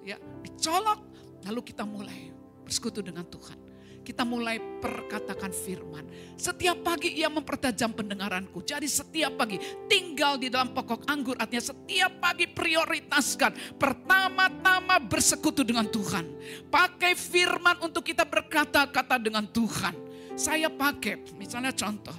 [0.00, 1.04] Ya, dicolok,
[1.44, 2.32] lalu kita mulai
[2.64, 3.61] bersekutu dengan Tuhan
[4.02, 6.04] kita mulai perkatakan firman.
[6.34, 8.60] Setiap pagi ia mempertajam pendengaranku.
[8.66, 11.38] Jadi setiap pagi tinggal di dalam pokok anggur.
[11.38, 13.78] Artinya setiap pagi prioritaskan.
[13.78, 16.26] Pertama-tama bersekutu dengan Tuhan.
[16.66, 19.94] Pakai firman untuk kita berkata-kata dengan Tuhan.
[20.34, 22.14] Saya pakai misalnya contoh.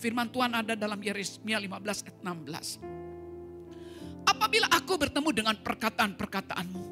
[0.00, 2.80] Firman Tuhan ada dalam Yeremia 15 ayat 16.
[4.26, 6.82] Apabila aku bertemu dengan perkataan-perkataanmu,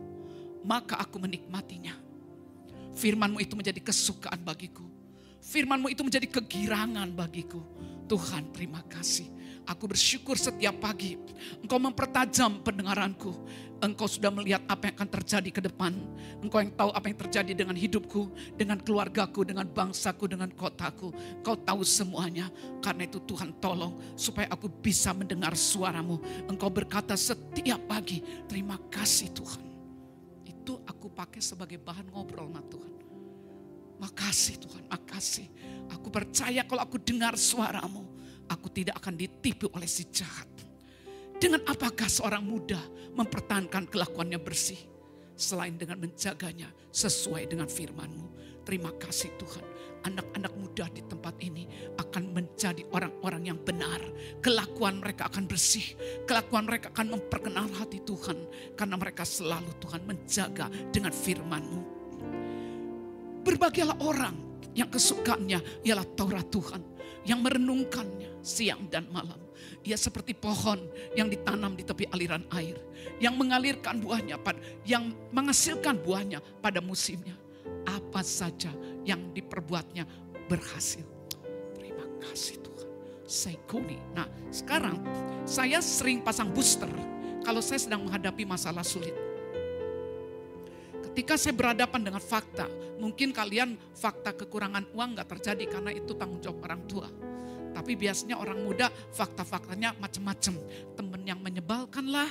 [0.64, 2.03] maka aku menikmatinya
[2.94, 4.86] Firmanmu itu menjadi kesukaan bagiku.
[5.44, 7.60] Firmanmu itu menjadi kegirangan bagiku.
[8.08, 9.28] Tuhan terima kasih.
[9.64, 11.16] Aku bersyukur setiap pagi
[11.64, 13.32] Engkau mempertajam pendengaranku.
[13.80, 15.92] Engkau sudah melihat apa yang akan terjadi ke depan.
[16.40, 21.12] Engkau yang tahu apa yang terjadi dengan hidupku, dengan keluargaku, dengan bangsaku, dengan kotaku.
[21.40, 22.48] Engkau tahu semuanya.
[22.80, 26.20] Karena itu Tuhan tolong supaya aku bisa mendengar suaramu.
[26.48, 29.73] Engkau berkata setiap pagi, terima kasih Tuhan.
[30.64, 32.94] Itu aku pakai sebagai bahan ngobrol sama Tuhan.
[34.00, 35.44] Makasih Tuhan, makasih.
[35.92, 38.08] Aku percaya kalau aku dengar suaramu,
[38.48, 40.48] aku tidak akan ditipu oleh si jahat.
[41.36, 42.80] Dengan apakah seorang muda
[43.12, 44.80] mempertahankan kelakuannya bersih?
[45.36, 48.32] Selain dengan menjaganya sesuai dengan firmanmu.
[48.64, 49.66] Terima kasih Tuhan.
[50.04, 51.64] Anak-anak muda di tempat ini
[51.96, 54.04] akan menjadi orang-orang yang benar.
[54.44, 55.96] Kelakuan mereka akan bersih.
[56.28, 58.36] Kelakuan mereka akan memperkenal hati Tuhan.
[58.76, 61.82] Karena mereka selalu Tuhan menjaga dengan firmanmu.
[63.48, 64.36] Berbagilah orang
[64.76, 66.84] yang kesukaannya ialah Taurat Tuhan.
[67.24, 69.40] Yang merenungkannya siang dan malam.
[69.88, 70.84] Ia seperti pohon
[71.16, 72.76] yang ditanam di tepi aliran air.
[73.24, 74.36] Yang mengalirkan buahnya,
[74.84, 77.40] yang menghasilkan buahnya pada musimnya.
[77.88, 78.72] Apa saja
[79.04, 80.08] yang diperbuatnya
[80.48, 81.04] berhasil.
[81.76, 82.88] Terima kasih Tuhan.
[83.24, 84.00] Saikuni.
[84.16, 85.00] Nah sekarang
[85.44, 86.90] saya sering pasang booster
[87.44, 89.12] kalau saya sedang menghadapi masalah sulit.
[91.14, 92.66] Ketika saya berhadapan dengan fakta,
[92.98, 97.06] mungkin kalian fakta kekurangan uang nggak terjadi karena itu tanggung jawab orang tua.
[97.70, 100.58] Tapi biasanya orang muda fakta-faktanya macam-macam.
[100.98, 102.26] Temen yang menyebalkan lah,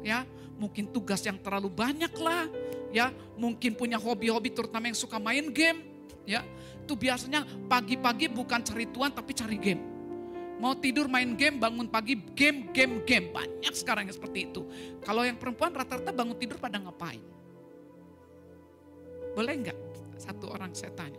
[0.00, 0.24] ya
[0.56, 2.48] mungkin tugas yang terlalu banyak lah,
[2.88, 5.91] ya mungkin punya hobi-hobi terutama yang suka main game,
[6.28, 6.46] ya
[6.82, 9.82] itu biasanya pagi-pagi bukan cari tuan tapi cari game.
[10.62, 13.34] Mau tidur main game, bangun pagi game, game, game.
[13.34, 14.62] Banyak sekarang yang seperti itu.
[15.02, 17.18] Kalau yang perempuan rata-rata bangun tidur pada ngapain?
[19.34, 19.78] Boleh enggak?
[20.20, 21.18] Satu orang saya tanya.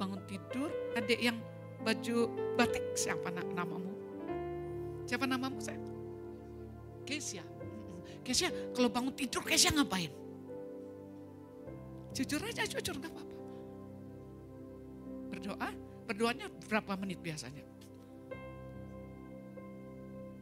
[0.00, 0.66] Bangun tidur,
[0.98, 1.38] adik yang
[1.86, 2.26] baju
[2.58, 3.92] batik, siapa namamu?
[5.06, 5.78] Siapa namamu saya?
[7.06, 7.46] Kesia.
[8.26, 10.10] Kesia, kalau bangun tidur Kesia ngapain?
[12.18, 13.31] Jujur aja, jujur nggak apa-apa.
[15.32, 15.72] Berdoa,
[16.04, 17.64] berdoanya berapa menit biasanya?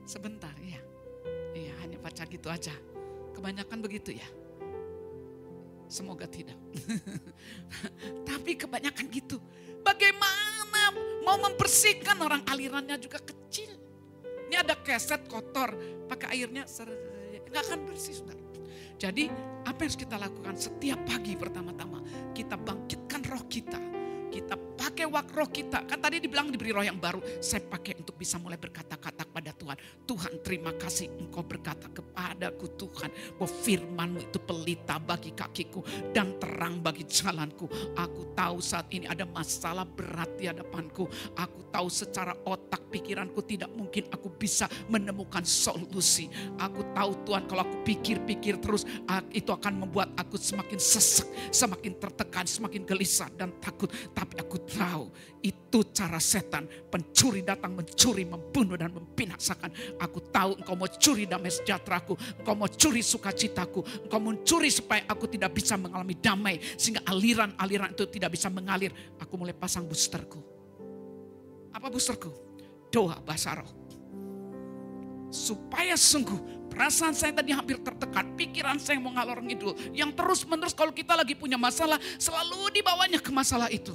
[0.02, 0.82] Sebentar, ya.
[1.54, 2.74] Iya, hanya baca gitu aja.
[3.30, 4.26] Kebanyakan begitu ya.
[5.86, 6.58] Semoga tidak.
[8.28, 9.38] Tapi kebanyakan gitu.
[9.86, 10.90] Bagaimana
[11.22, 13.70] mau membersihkan orang alirannya juga kecil.
[14.50, 15.78] Ini ada keset kotor,
[16.10, 16.66] pakai airnya
[17.50, 18.38] nggak akan bersih saudara.
[19.00, 19.26] Jadi
[19.66, 22.04] apa yang harus kita lakukan setiap pagi pertama-tama
[22.36, 23.80] kita bangkitkan roh kita
[24.30, 25.84] kita pakai wak roh kita.
[25.84, 27.20] Kan tadi dibilang diberi roh yang baru.
[27.44, 29.78] Saya pakai untuk bisa mulai berkata-kata kepada Tuhan.
[30.02, 33.38] Tuhan terima kasih engkau berkata kepadaku Tuhan.
[33.38, 37.70] Bahwa firmanmu itu pelita bagi kakiku dan terang bagi jalanku.
[37.94, 41.06] Aku tahu saat ini ada masalah berat di hadapanku.
[41.38, 46.26] Aku tahu secara otak pikiranku tidak mungkin aku bisa menemukan solusi.
[46.58, 48.82] Aku tahu Tuhan kalau aku pikir-pikir terus
[49.30, 55.14] itu akan membuat aku semakin sesek, semakin tertekan, semakin gelisah dan takut tapi aku tahu
[55.46, 56.66] itu cara setan.
[56.90, 59.68] Pencuri datang mencuri, membunuh dan membinasakan.
[60.00, 62.16] Aku tahu engkau mau curi damai sejahteraku.
[62.40, 63.80] Engkau mau curi sukacitaku.
[64.08, 66.56] Engkau mau curi supaya aku tidak bisa mengalami damai.
[66.80, 68.92] Sehingga aliran-aliran itu tidak bisa mengalir.
[69.20, 70.40] Aku mulai pasang boosterku.
[71.76, 72.32] Apa boosterku?
[72.88, 73.70] Doa bahasa roh.
[75.30, 79.74] Supaya sungguh Perasaan saya tadi hampir tertekan, pikiran saya mau ngalor ngidul.
[79.90, 83.90] Yang terus menerus kalau kita lagi punya masalah, selalu dibawanya ke masalah itu.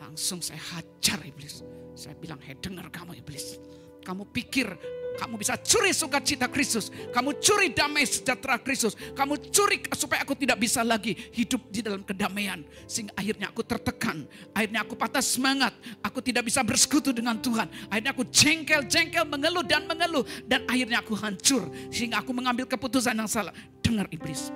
[0.00, 1.60] Langsung saya hajar iblis.
[1.98, 3.58] Saya bilang, hei dengar kamu iblis.
[4.06, 4.70] Kamu pikir
[5.18, 6.94] kamu bisa curi sukacita Kristus.
[7.10, 8.94] Kamu curi damai sejahtera Kristus.
[8.94, 12.62] Kamu curi supaya aku tidak bisa lagi hidup di dalam kedamaian.
[12.86, 14.22] Sehingga akhirnya aku tertekan.
[14.54, 15.74] Akhirnya aku patah semangat.
[16.06, 17.66] Aku tidak bisa bersekutu dengan Tuhan.
[17.90, 20.22] Akhirnya aku jengkel-jengkel, mengeluh dan mengeluh.
[20.46, 21.66] Dan akhirnya aku hancur.
[21.90, 23.50] Sehingga aku mengambil keputusan yang salah.
[23.82, 24.54] Dengar iblis.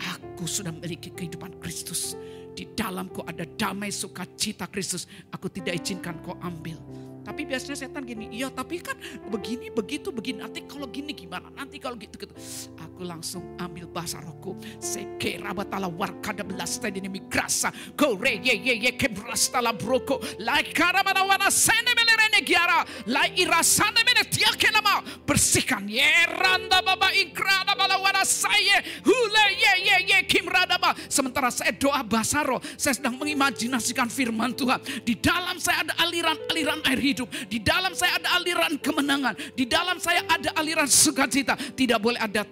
[0.00, 2.16] Aku sudah memiliki kehidupan Kristus.
[2.54, 5.10] Di dalamku ada damai sukacita Kristus.
[5.34, 6.78] Aku tidak izinkan kau ambil
[7.24, 8.94] tapi biasanya setan gini, iya tapi kan
[9.32, 10.44] begini, begitu, begini.
[10.44, 11.48] Nanti kalau gini gimana?
[11.56, 12.36] Nanti kalau gitu, gitu.
[12.76, 14.52] Aku langsung ambil bahasa rohku.
[14.76, 17.72] Sekera batala warkada belas tadi ini migrasa.
[17.96, 20.20] Kore ye ye ye kebrasta la broko.
[20.44, 22.84] Lai karamana wana sene melerene giara.
[23.08, 25.00] Lai irasane mene tiake nama.
[25.24, 25.88] Bersihkan.
[25.88, 28.84] Ye randa baba inkrada bala wana saye.
[29.00, 30.92] Hule ye ye ye kimrada ba.
[31.08, 32.60] Sementara saya doa bahasa roh.
[32.76, 34.84] Saya sedang mengimajinasikan firman Tuhan.
[35.08, 37.30] Di dalam saya ada aliran-aliran air hidup hidup.
[37.46, 39.38] Di dalam saya ada aliran kemenangan.
[39.54, 41.54] Di dalam saya ada aliran sukacita.
[41.54, 42.42] Tidak boleh ada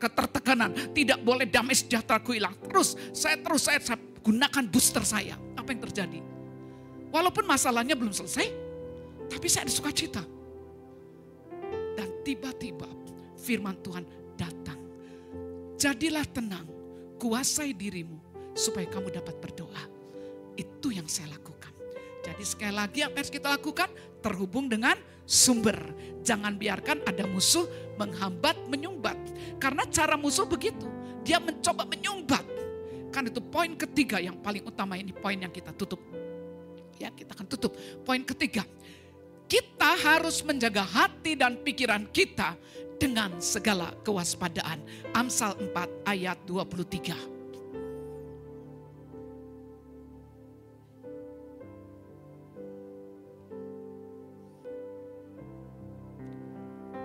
[0.00, 0.96] ketertekanan.
[0.96, 2.56] Tidak boleh damai sejahtera ku hilang.
[2.64, 5.36] Terus saya terus saya, saya gunakan booster saya.
[5.54, 6.18] Apa yang terjadi?
[7.12, 8.48] Walaupun masalahnya belum selesai.
[9.28, 10.24] Tapi saya ada sukacita.
[11.92, 12.88] Dan tiba-tiba
[13.36, 14.80] firman Tuhan datang.
[15.76, 16.66] Jadilah tenang.
[17.20, 18.16] Kuasai dirimu.
[18.56, 19.84] Supaya kamu dapat berdoa.
[20.56, 21.41] Itu yang saya lakukan.
[22.32, 23.92] Jadi sekali lagi yang harus kita lakukan?
[24.24, 24.96] Terhubung dengan
[25.28, 25.76] sumber.
[26.24, 27.68] Jangan biarkan ada musuh
[28.00, 29.20] menghambat, menyumbat.
[29.60, 30.88] Karena cara musuh begitu.
[31.20, 32.40] Dia mencoba menyumbat.
[33.12, 36.00] Kan itu poin ketiga yang paling utama ini poin yang kita tutup.
[36.96, 37.76] Ya, kita akan tutup.
[38.00, 38.64] Poin ketiga.
[39.44, 42.56] Kita harus menjaga hati dan pikiran kita
[42.96, 44.80] dengan segala kewaspadaan.
[45.12, 47.41] Amsal 4 ayat 23.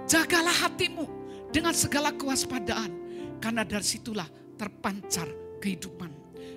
[0.08, 1.06] Jagalah hatimu
[1.52, 3.06] dengan segala kewaspadaan.
[3.38, 5.28] Karena dari situlah terpancar
[5.60, 6.10] kehidupan.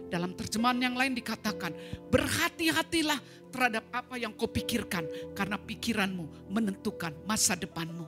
[0.06, 1.74] Dalam terjemahan yang lain dikatakan,
[2.08, 3.18] berhati-hatilah
[3.50, 5.34] terhadap apa yang kau pikirkan.
[5.34, 8.06] Karena pikiranmu menentukan masa depanmu.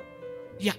[0.62, 0.78] Ya,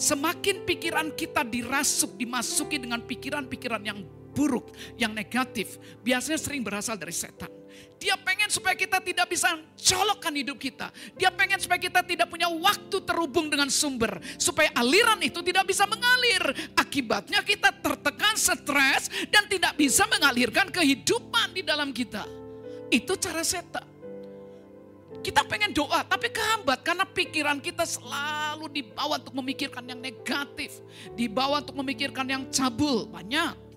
[0.00, 4.00] semakin pikiran kita dirasuk, dimasuki dengan pikiran-pikiran yang
[4.32, 5.76] buruk, yang negatif.
[6.00, 7.59] Biasanya sering berasal dari setan.
[8.00, 10.88] Dia pengen supaya kita tidak bisa colokkan hidup kita.
[11.20, 14.16] Dia pengen supaya kita tidak punya waktu terhubung dengan sumber.
[14.40, 16.72] Supaya aliran itu tidak bisa mengalir.
[16.72, 22.24] Akibatnya kita tertekan, stres, dan tidak bisa mengalirkan kehidupan di dalam kita.
[22.88, 23.84] Itu cara setan.
[25.20, 30.80] Kita pengen doa, tapi kehambat karena pikiran kita selalu dibawa untuk memikirkan yang negatif.
[31.12, 33.04] Dibawa untuk memikirkan yang cabul.
[33.04, 33.69] Banyak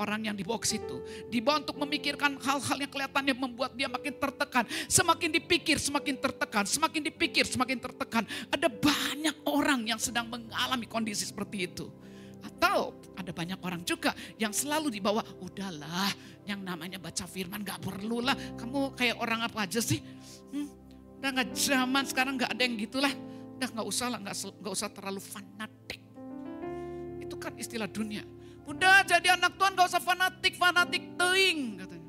[0.00, 1.04] orang yang dibawa ke situ.
[1.28, 4.64] Dibawa untuk memikirkan hal-hal yang kelihatannya membuat dia makin tertekan.
[4.88, 6.64] Semakin dipikir, semakin tertekan.
[6.64, 8.24] Semakin dipikir, semakin tertekan.
[8.48, 11.92] Ada banyak orang yang sedang mengalami kondisi seperti itu.
[12.40, 16.08] Atau ada banyak orang juga yang selalu dibawa, udahlah
[16.48, 18.32] yang namanya baca firman gak perlu lah.
[18.56, 20.00] Kamu kayak orang apa aja sih?
[20.48, 20.72] Hmm,
[21.20, 23.12] udah gak zaman sekarang gak ada yang gitulah.
[23.60, 26.00] Udah gak usah lah, gak, gak usah terlalu fanatik.
[27.20, 32.08] Itu kan istilah dunia Udah jadi anak Tuhan gak usah fanatik, fanatik teing katanya.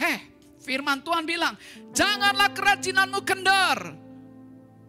[0.00, 0.18] Heh,
[0.60, 1.54] firman Tuhan bilang,
[1.92, 4.09] janganlah kerajinanmu kendor.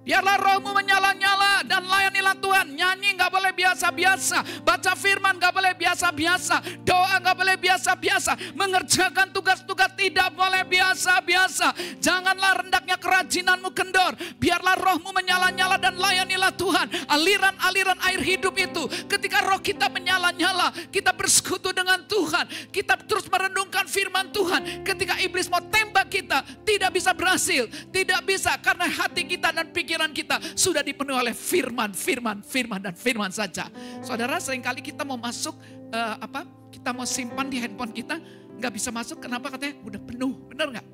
[0.01, 2.73] Biarlah rohmu menyala-nyala dan layanilah Tuhan.
[2.73, 4.65] Nyanyi nggak boleh biasa-biasa.
[4.65, 6.81] Baca firman nggak boleh biasa-biasa.
[6.81, 8.57] Doa nggak boleh biasa-biasa.
[8.57, 12.01] Mengerjakan tugas-tugas tidak boleh biasa-biasa.
[12.01, 14.17] Janganlah rendaknya kerajinanmu kendor.
[14.41, 17.05] Biarlah rohmu menyala-nyala dan layanilah Tuhan.
[17.05, 18.89] Aliran-aliran air hidup itu.
[19.05, 20.73] Ketika roh kita menyala-nyala.
[20.89, 22.73] Kita bersekutu dengan Tuhan.
[22.73, 24.81] Kita terus merenungkan firman Tuhan.
[24.81, 26.41] Ketika iblis mau tembak kita.
[26.65, 27.69] Tidak bisa berhasil.
[27.93, 32.79] Tidak bisa karena hati kita dan pikiran pikiran kita sudah dipenuhi oleh firman, firman, firman
[32.79, 33.67] dan firman saja.
[33.99, 35.51] Saudara, sering kali kita mau masuk
[35.91, 36.47] uh, apa?
[36.71, 38.15] Kita mau simpan di handphone kita,
[38.55, 39.19] nggak bisa masuk.
[39.19, 39.75] Kenapa katanya?
[39.83, 40.87] Udah penuh, benar nggak?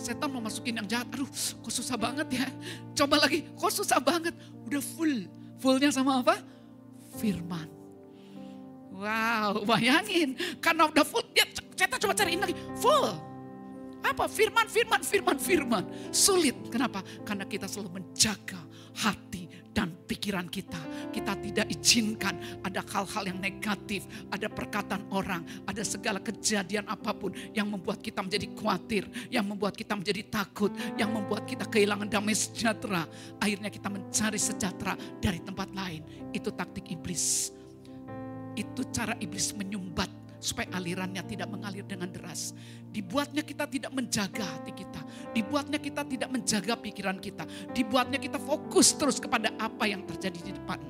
[0.00, 1.12] Setan mau masukin yang jahat.
[1.12, 2.48] Aduh, kok susah banget ya.
[2.96, 4.32] Coba lagi, kok susah banget.
[4.64, 5.28] Udah full.
[5.60, 6.40] Fullnya sama apa?
[7.20, 7.68] Firman.
[8.96, 10.40] Wow, bayangin.
[10.64, 11.44] Karena udah full, dia
[11.76, 12.56] setan coba cariin lagi.
[12.80, 13.12] Full.
[14.02, 14.30] Apa?
[14.30, 15.84] Firman, firman, firman, firman.
[16.14, 16.54] Sulit.
[16.70, 17.02] Kenapa?
[17.26, 18.60] Karena kita selalu menjaga
[18.98, 20.78] hati dan pikiran kita.
[21.14, 22.34] Kita tidak izinkan
[22.66, 28.18] ada hal-hal yang negatif, ada perkataan orang, ada segala kejadian apa pun yang membuat kita
[28.26, 33.06] menjadi khawatir, yang membuat kita menjadi takut, yang membuat kita kehilangan damai sejahtera.
[33.38, 36.02] Akhirnya kita mencari sejahtera dari tempat lain.
[36.34, 37.54] Itu taktik iblis.
[38.58, 42.54] Itu cara iblis menyumbat supaya alirannya tidak mengalir dengan deras.
[42.88, 45.00] Dibuatnya kita tidak menjaga hati kita.
[45.34, 47.44] Dibuatnya kita tidak menjaga pikiran kita.
[47.74, 50.80] Dibuatnya kita fokus terus kepada apa yang terjadi di depan.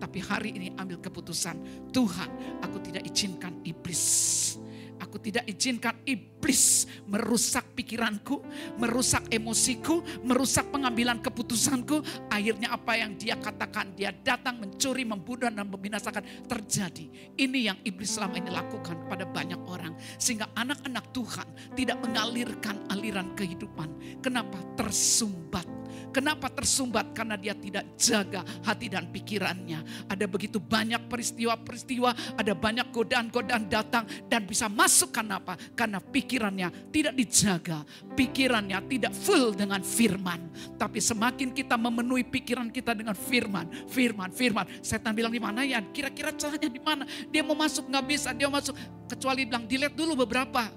[0.00, 1.88] Tapi hari ini ambil keputusan.
[1.92, 4.63] Tuhan aku tidak izinkan iblis
[5.04, 8.40] Aku tidak izinkan iblis merusak pikiranku,
[8.80, 12.00] merusak emosiku, merusak pengambilan keputusanku.
[12.32, 17.36] Akhirnya apa yang dia katakan, dia datang mencuri, membunuh dan membinasakan terjadi.
[17.36, 19.92] Ini yang iblis selama ini lakukan kepada banyak orang.
[20.16, 24.20] Sehingga anak-anak Tuhan tidak mengalirkan aliran kehidupan.
[24.24, 24.56] Kenapa?
[24.74, 25.83] Tersumbat
[26.14, 27.10] Kenapa tersumbat?
[27.10, 30.06] Karena dia tidak jaga hati dan pikirannya.
[30.06, 35.58] Ada begitu banyak peristiwa-peristiwa, ada banyak godaan-godaan datang dan bisa masuk karena apa?
[35.74, 37.82] Karena pikirannya tidak dijaga.
[38.14, 40.54] Pikirannya tidak full dengan firman.
[40.78, 44.66] Tapi semakin kita memenuhi pikiran kita dengan firman, firman, firman.
[44.80, 45.82] Setan bilang di mana ya?
[45.82, 47.02] Kira-kira celahnya di mana?
[47.30, 48.74] Dia mau masuk nggak bisa, dia masuk.
[49.10, 50.70] Kecuali bilang delete dulu beberapa.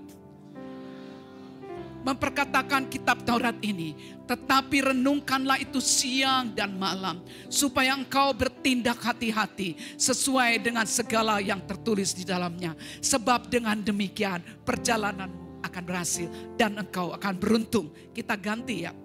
[2.03, 3.95] memperkatakan kitab Taurat ini.
[4.27, 7.22] Tetapi renungkanlah itu siang dan malam.
[7.47, 12.74] Supaya engkau bertindak hati-hati sesuai dengan segala yang tertulis di dalamnya.
[12.99, 15.45] Sebab dengan demikian perjalananmu
[15.77, 16.24] akan berhasil
[16.57, 17.93] dan engkau akan beruntung.
[18.16, 18.97] Kita ganti ya.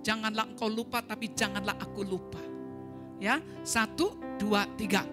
[0.00, 2.40] Janganlah engkau lupa tapi janganlah aku lupa.
[3.20, 5.04] Ya, satu, dua, tiga.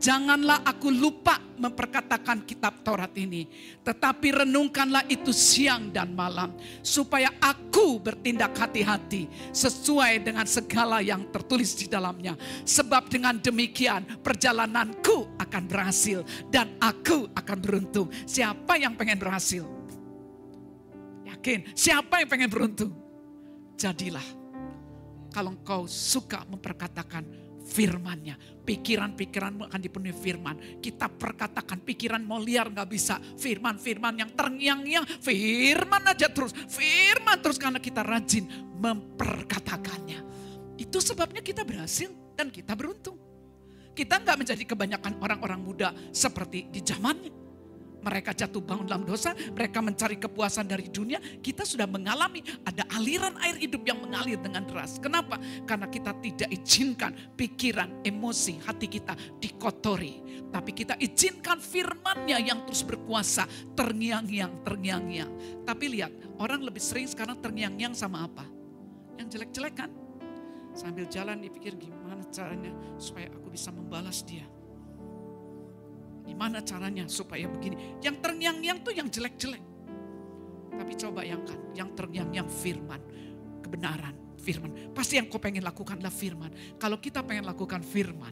[0.00, 3.50] Janganlah aku lupa memperkatakan kitab Taurat ini.
[3.84, 6.54] Tetapi renungkanlah itu siang dan malam.
[6.80, 12.32] Supaya aku bertindak hati-hati sesuai dengan segala yang tertulis di dalamnya.
[12.64, 16.24] Sebab dengan demikian perjalananku akan berhasil.
[16.48, 18.08] Dan aku akan beruntung.
[18.24, 19.79] Siapa yang pengen berhasil?
[21.40, 21.72] Yakin?
[21.72, 22.92] Siapa yang pengen beruntung?
[23.80, 24.22] Jadilah.
[25.32, 27.24] Kalau engkau suka memperkatakan
[27.64, 28.36] firmannya.
[28.60, 30.84] Pikiran-pikiranmu akan dipenuhi firman.
[30.84, 33.16] Kita perkatakan pikiran mau liar nggak bisa.
[33.40, 35.08] Firman-firman yang terngiang-ngiang.
[35.24, 36.52] Firman aja terus.
[36.52, 38.44] Firman terus karena kita rajin
[38.76, 40.20] memperkatakannya.
[40.76, 43.16] Itu sebabnya kita berhasil dan kita beruntung.
[43.96, 47.39] Kita nggak menjadi kebanyakan orang-orang muda seperti di zamannya
[48.00, 53.36] mereka jatuh bangun dalam dosa, mereka mencari kepuasan dari dunia, kita sudah mengalami ada aliran
[53.44, 54.96] air hidup yang mengalir dengan deras.
[54.98, 55.36] Kenapa?
[55.68, 60.20] Karena kita tidak izinkan pikiran, emosi, hati kita dikotori.
[60.50, 63.46] Tapi kita izinkan firmannya yang terus berkuasa,
[63.78, 65.62] terngiang-ngiang, terngiang-ngiang.
[65.62, 68.42] Tapi lihat, orang lebih sering sekarang terngiang-ngiang sama apa?
[69.20, 69.90] Yang jelek-jelek kan?
[70.74, 74.46] Sambil jalan dipikir gimana caranya supaya aku bisa membalas dia
[76.30, 77.98] Gimana caranya supaya begini?
[77.98, 79.58] Yang terngiang-ngiang tuh yang jelek-jelek.
[80.70, 83.02] Tapi coba yang kan, yang terngiang-ngiang firman,
[83.58, 84.94] kebenaran, firman.
[84.94, 86.78] Pasti yang kau pengen lakukanlah firman.
[86.78, 88.30] Kalau kita pengen lakukan firman,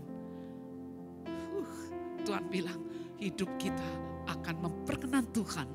[1.26, 1.90] uh,
[2.22, 2.78] Tuhan bilang
[3.18, 3.90] hidup kita
[4.30, 5.66] akan memperkenan Tuhan.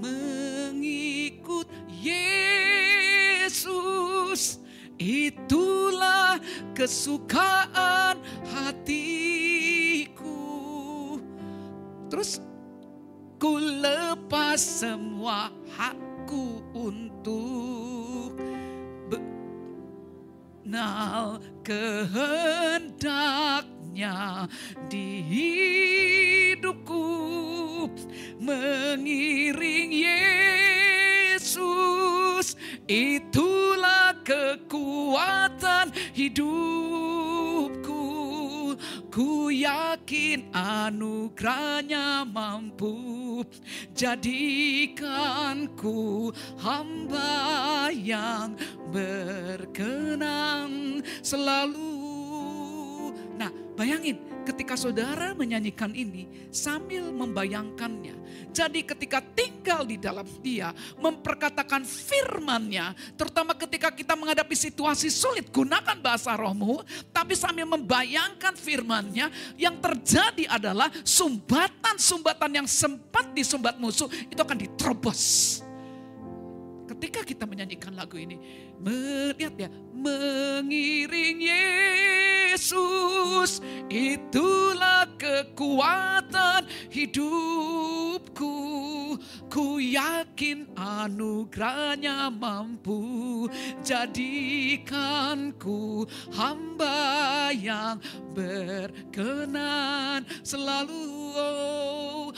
[0.00, 1.68] Mengikut
[2.00, 3.60] Yesus,
[4.96, 6.40] itulah
[6.72, 8.16] kesukaan
[8.48, 9.39] hatiku.
[12.10, 12.42] Terus
[13.38, 18.34] ku lepas semua hakku untuk
[20.66, 24.50] benal kehendaknya
[24.90, 25.22] di
[26.58, 27.06] hidupku
[28.42, 29.94] mengiring
[31.38, 32.58] Yesus.
[32.90, 37.19] Itulah kekuatan hidupku
[39.20, 43.44] Ku yakin anugerahnya mampu
[43.92, 45.12] jadikanku
[46.56, 48.56] hamba yang
[48.88, 50.24] berkenan
[51.20, 52.00] selalu.
[53.36, 58.16] Nah bayangin ketika saudara menyanyikan ini sambil membayangkannya.
[58.50, 65.96] Jadi ketika tinggal di dalam dia, memperkatakan firmannya, terutama ketika kita menghadapi situasi sulit, gunakan
[66.02, 66.82] bahasa rohmu,
[67.14, 75.62] tapi sambil membayangkan firmannya, yang terjadi adalah sumbatan-sumbatan yang sempat disumbat musuh, itu akan diterobos.
[77.00, 78.36] Ketika kita menyanyikan lagu ini,
[78.76, 81.40] melihat ya, mengiring
[82.52, 88.52] Yesus, itulah kekuatan hidupku.
[89.48, 93.48] Ku yakin anugerahnya mampu
[93.80, 94.84] jadikanku
[96.36, 97.96] hamba yang
[98.36, 101.32] berkenan selalu.
[101.32, 102.28] Oh,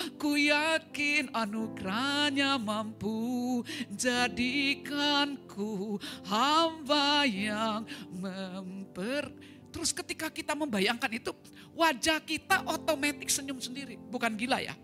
[0.72, 3.60] yakin anugerahnya mampu
[3.92, 9.28] jadikanku hamba yang memper
[9.72, 11.32] Terus ketika kita membayangkan itu,
[11.72, 13.96] wajah kita otomatis senyum sendiri.
[13.96, 14.76] Bukan gila ya.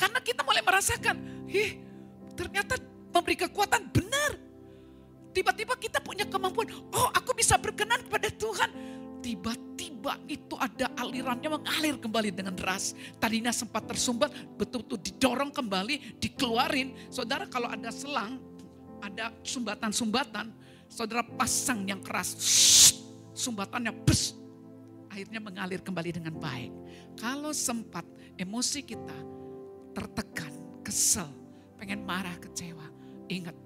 [0.00, 1.84] Karena kita mulai merasakan, ih
[2.32, 2.80] ternyata
[3.12, 4.40] memberi kekuatan benar.
[5.36, 8.72] Tiba-tiba kita punya kemampuan, oh aku bisa berkenan kepada Tuhan.
[9.24, 12.92] Tiba-tiba itu ada alirannya mengalir kembali dengan deras.
[13.16, 14.28] Tadinya sempat tersumbat,
[14.60, 16.92] betul-betul didorong kembali, dikeluarin.
[17.08, 18.36] Saudara kalau ada selang,
[19.00, 20.52] ada sumbatan-sumbatan,
[20.92, 22.36] saudara pasang yang keras,
[23.32, 24.36] sumbatannya bes,
[25.08, 26.72] akhirnya mengalir kembali dengan baik.
[27.16, 28.04] Kalau sempat
[28.36, 29.18] emosi kita
[29.96, 30.52] tertekan,
[30.84, 31.32] kesel,
[31.80, 32.92] pengen marah, kecewa,
[33.32, 33.56] ingat,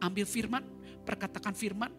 [0.00, 0.64] ambil firman,
[1.04, 1.92] perkatakan firman,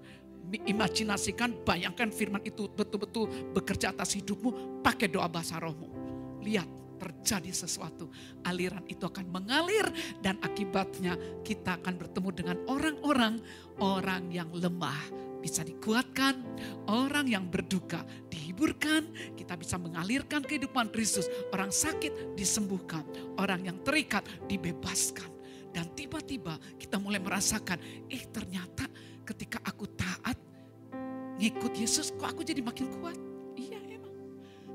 [0.52, 5.90] imajinasikan, bayangkan firman itu betul-betul bekerja atas hidupmu, pakai doa bahasa rohmu.
[6.44, 6.68] Lihat,
[7.04, 8.08] terjadi sesuatu.
[8.48, 9.84] Aliran itu akan mengalir
[10.24, 13.44] dan akibatnya kita akan bertemu dengan orang-orang
[13.84, 16.40] orang yang lemah bisa dikuatkan,
[16.88, 23.04] orang yang berduka dihiburkan, kita bisa mengalirkan kehidupan Kristus, orang sakit disembuhkan,
[23.36, 25.28] orang yang terikat dibebaskan.
[25.76, 28.88] Dan tiba-tiba kita mulai merasakan, eh ternyata
[29.28, 30.33] ketika aku taat,
[31.44, 33.20] ngikut Yesus, kok aku jadi makin kuat?
[33.60, 34.16] Iya emang.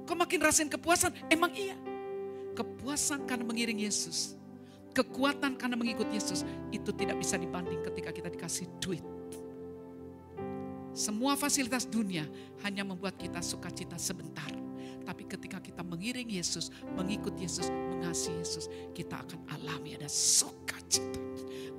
[0.04, 1.16] Kok makin rasain kepuasan?
[1.32, 1.72] Emang iya.
[2.52, 4.36] Kepuasan karena mengiring Yesus.
[4.92, 6.44] Kekuatan karena mengikut Yesus.
[6.68, 9.00] Itu tidak bisa dibanding ketika kita dikasih duit.
[10.92, 12.28] Semua fasilitas dunia
[12.66, 14.67] hanya membuat kita sukacita sebentar.
[15.08, 21.16] Tapi ketika kita mengiring Yesus, mengikut Yesus, mengasihi Yesus, kita akan alami ada sukacita,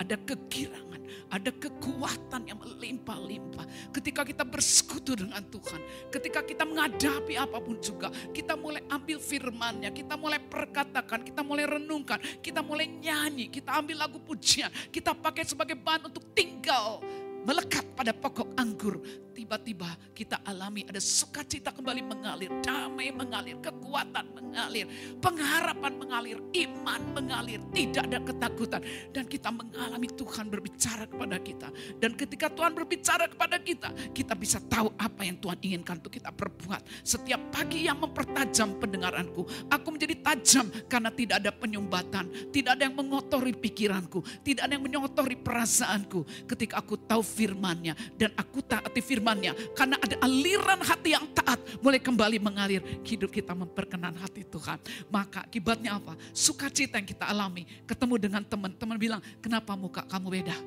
[0.02, 3.94] ada kegirangan, ada kekuatan yang melimpah-limpah.
[3.94, 9.94] Ketika kita bersekutu dengan Tuhan, ketika kita menghadapi apa pun juga, kita mulai ambil firmannya,
[9.94, 15.46] kita mulai perkatakan, kita mulai renungkan, kita mulai nyanyi, kita ambil lagu pujian, kita pakai
[15.46, 16.98] sebagai bahan untuk tinggal
[17.46, 19.00] melekat pada pokok anggur.
[19.40, 24.84] Tiba-tiba kita alami ada sukacita kembali mengalir, damai mengalir, kekuatan mengalir,
[25.24, 26.38] pengharapan mengalir,
[26.68, 28.84] iman mengalir, tidak ada ketakutan.
[29.16, 31.72] Dan kita mengalami Tuhan berbicara kepada kita.
[32.04, 36.36] Dan ketika Tuhan berbicara kepada kita, kita bisa tahu apa yang Tuhan inginkan untuk kita
[36.36, 37.08] perbuat.
[37.08, 42.96] Setiap pagi yang mempertajam pendengaranku, aku menjadi tajam karena tidak ada penyumbatan, tidak ada yang
[43.00, 46.28] mengotori pikiranku, tidak ada yang mengotori perasaanku.
[46.44, 49.00] Ketika aku tahu firmannya dan aku taati
[49.30, 49.54] firmannya.
[49.78, 52.82] Karena ada aliran hati yang taat mulai kembali mengalir.
[53.06, 54.82] Hidup kita memperkenan hati Tuhan.
[55.14, 56.18] Maka akibatnya apa?
[56.34, 57.70] Sukacita yang kita alami.
[57.86, 60.58] Ketemu dengan teman-teman bilang kenapa muka kamu beda?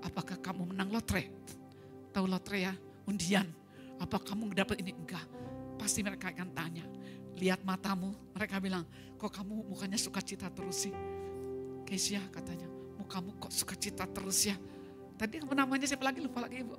[0.00, 1.28] Apakah kamu menang lotre?
[2.16, 2.72] Tahu lotre ya?
[3.04, 3.44] Undian.
[4.00, 4.96] Apa kamu dapat ini?
[4.96, 5.26] Enggak.
[5.76, 6.84] Pasti mereka akan tanya.
[7.36, 8.16] Lihat matamu.
[8.32, 8.88] Mereka bilang
[9.18, 10.94] kok kamu mukanya sukacita terus sih?
[11.84, 12.68] Kesia katanya
[13.00, 14.56] mukamu kok sukacita terus ya?
[15.18, 16.22] Tadi namanya siapa lagi?
[16.22, 16.78] Lupa lagi ibu.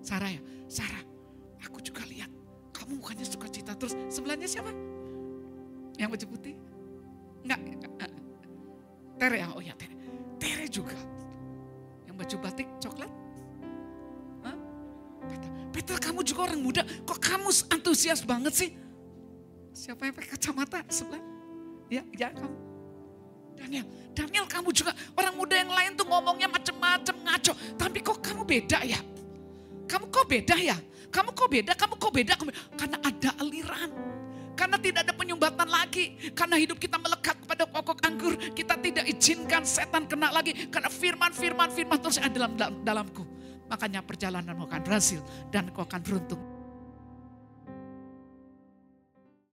[0.00, 1.04] Sarah ya, Sarah.
[1.68, 2.28] Aku juga lihat
[2.72, 3.92] kamu mukanya suka cita terus.
[4.08, 4.72] Sebelahnya siapa?
[6.00, 6.54] Yang baju putih?
[7.44, 7.60] Enggak.
[9.20, 9.94] Tere ya, oh ya Tere.
[10.40, 10.96] Tere juga.
[12.08, 13.12] Yang baju batik coklat?
[14.48, 14.56] Hah?
[15.28, 16.82] Peter, Peter kamu juga orang muda.
[17.04, 18.70] Kok kamu antusias banget sih?
[19.76, 21.20] Siapa yang pakai kacamata sebelah?
[21.92, 22.56] Ya, ya kamu.
[23.60, 23.84] Daniel,
[24.16, 27.52] Daniel kamu juga orang muda yang lain tuh ngomongnya macem-macem ngaco.
[27.76, 28.96] Tapi kok kamu beda ya?
[29.90, 30.78] Kamu kok beda ya?
[31.10, 31.72] Kamu kok beda?
[31.74, 32.38] Kamu kok beda?
[32.78, 33.90] Karena ada aliran.
[34.54, 36.30] Karena tidak ada penyumbatan lagi.
[36.30, 38.38] Karena hidup kita melekat kepada pokok anggur.
[38.54, 40.70] Kita tidak izinkan setan kena lagi.
[40.70, 43.26] Karena firman, firman, firman terus ada dalam, dalam dalamku.
[43.66, 46.42] Makanya perjalananmu akan berhasil dan kau akan beruntung.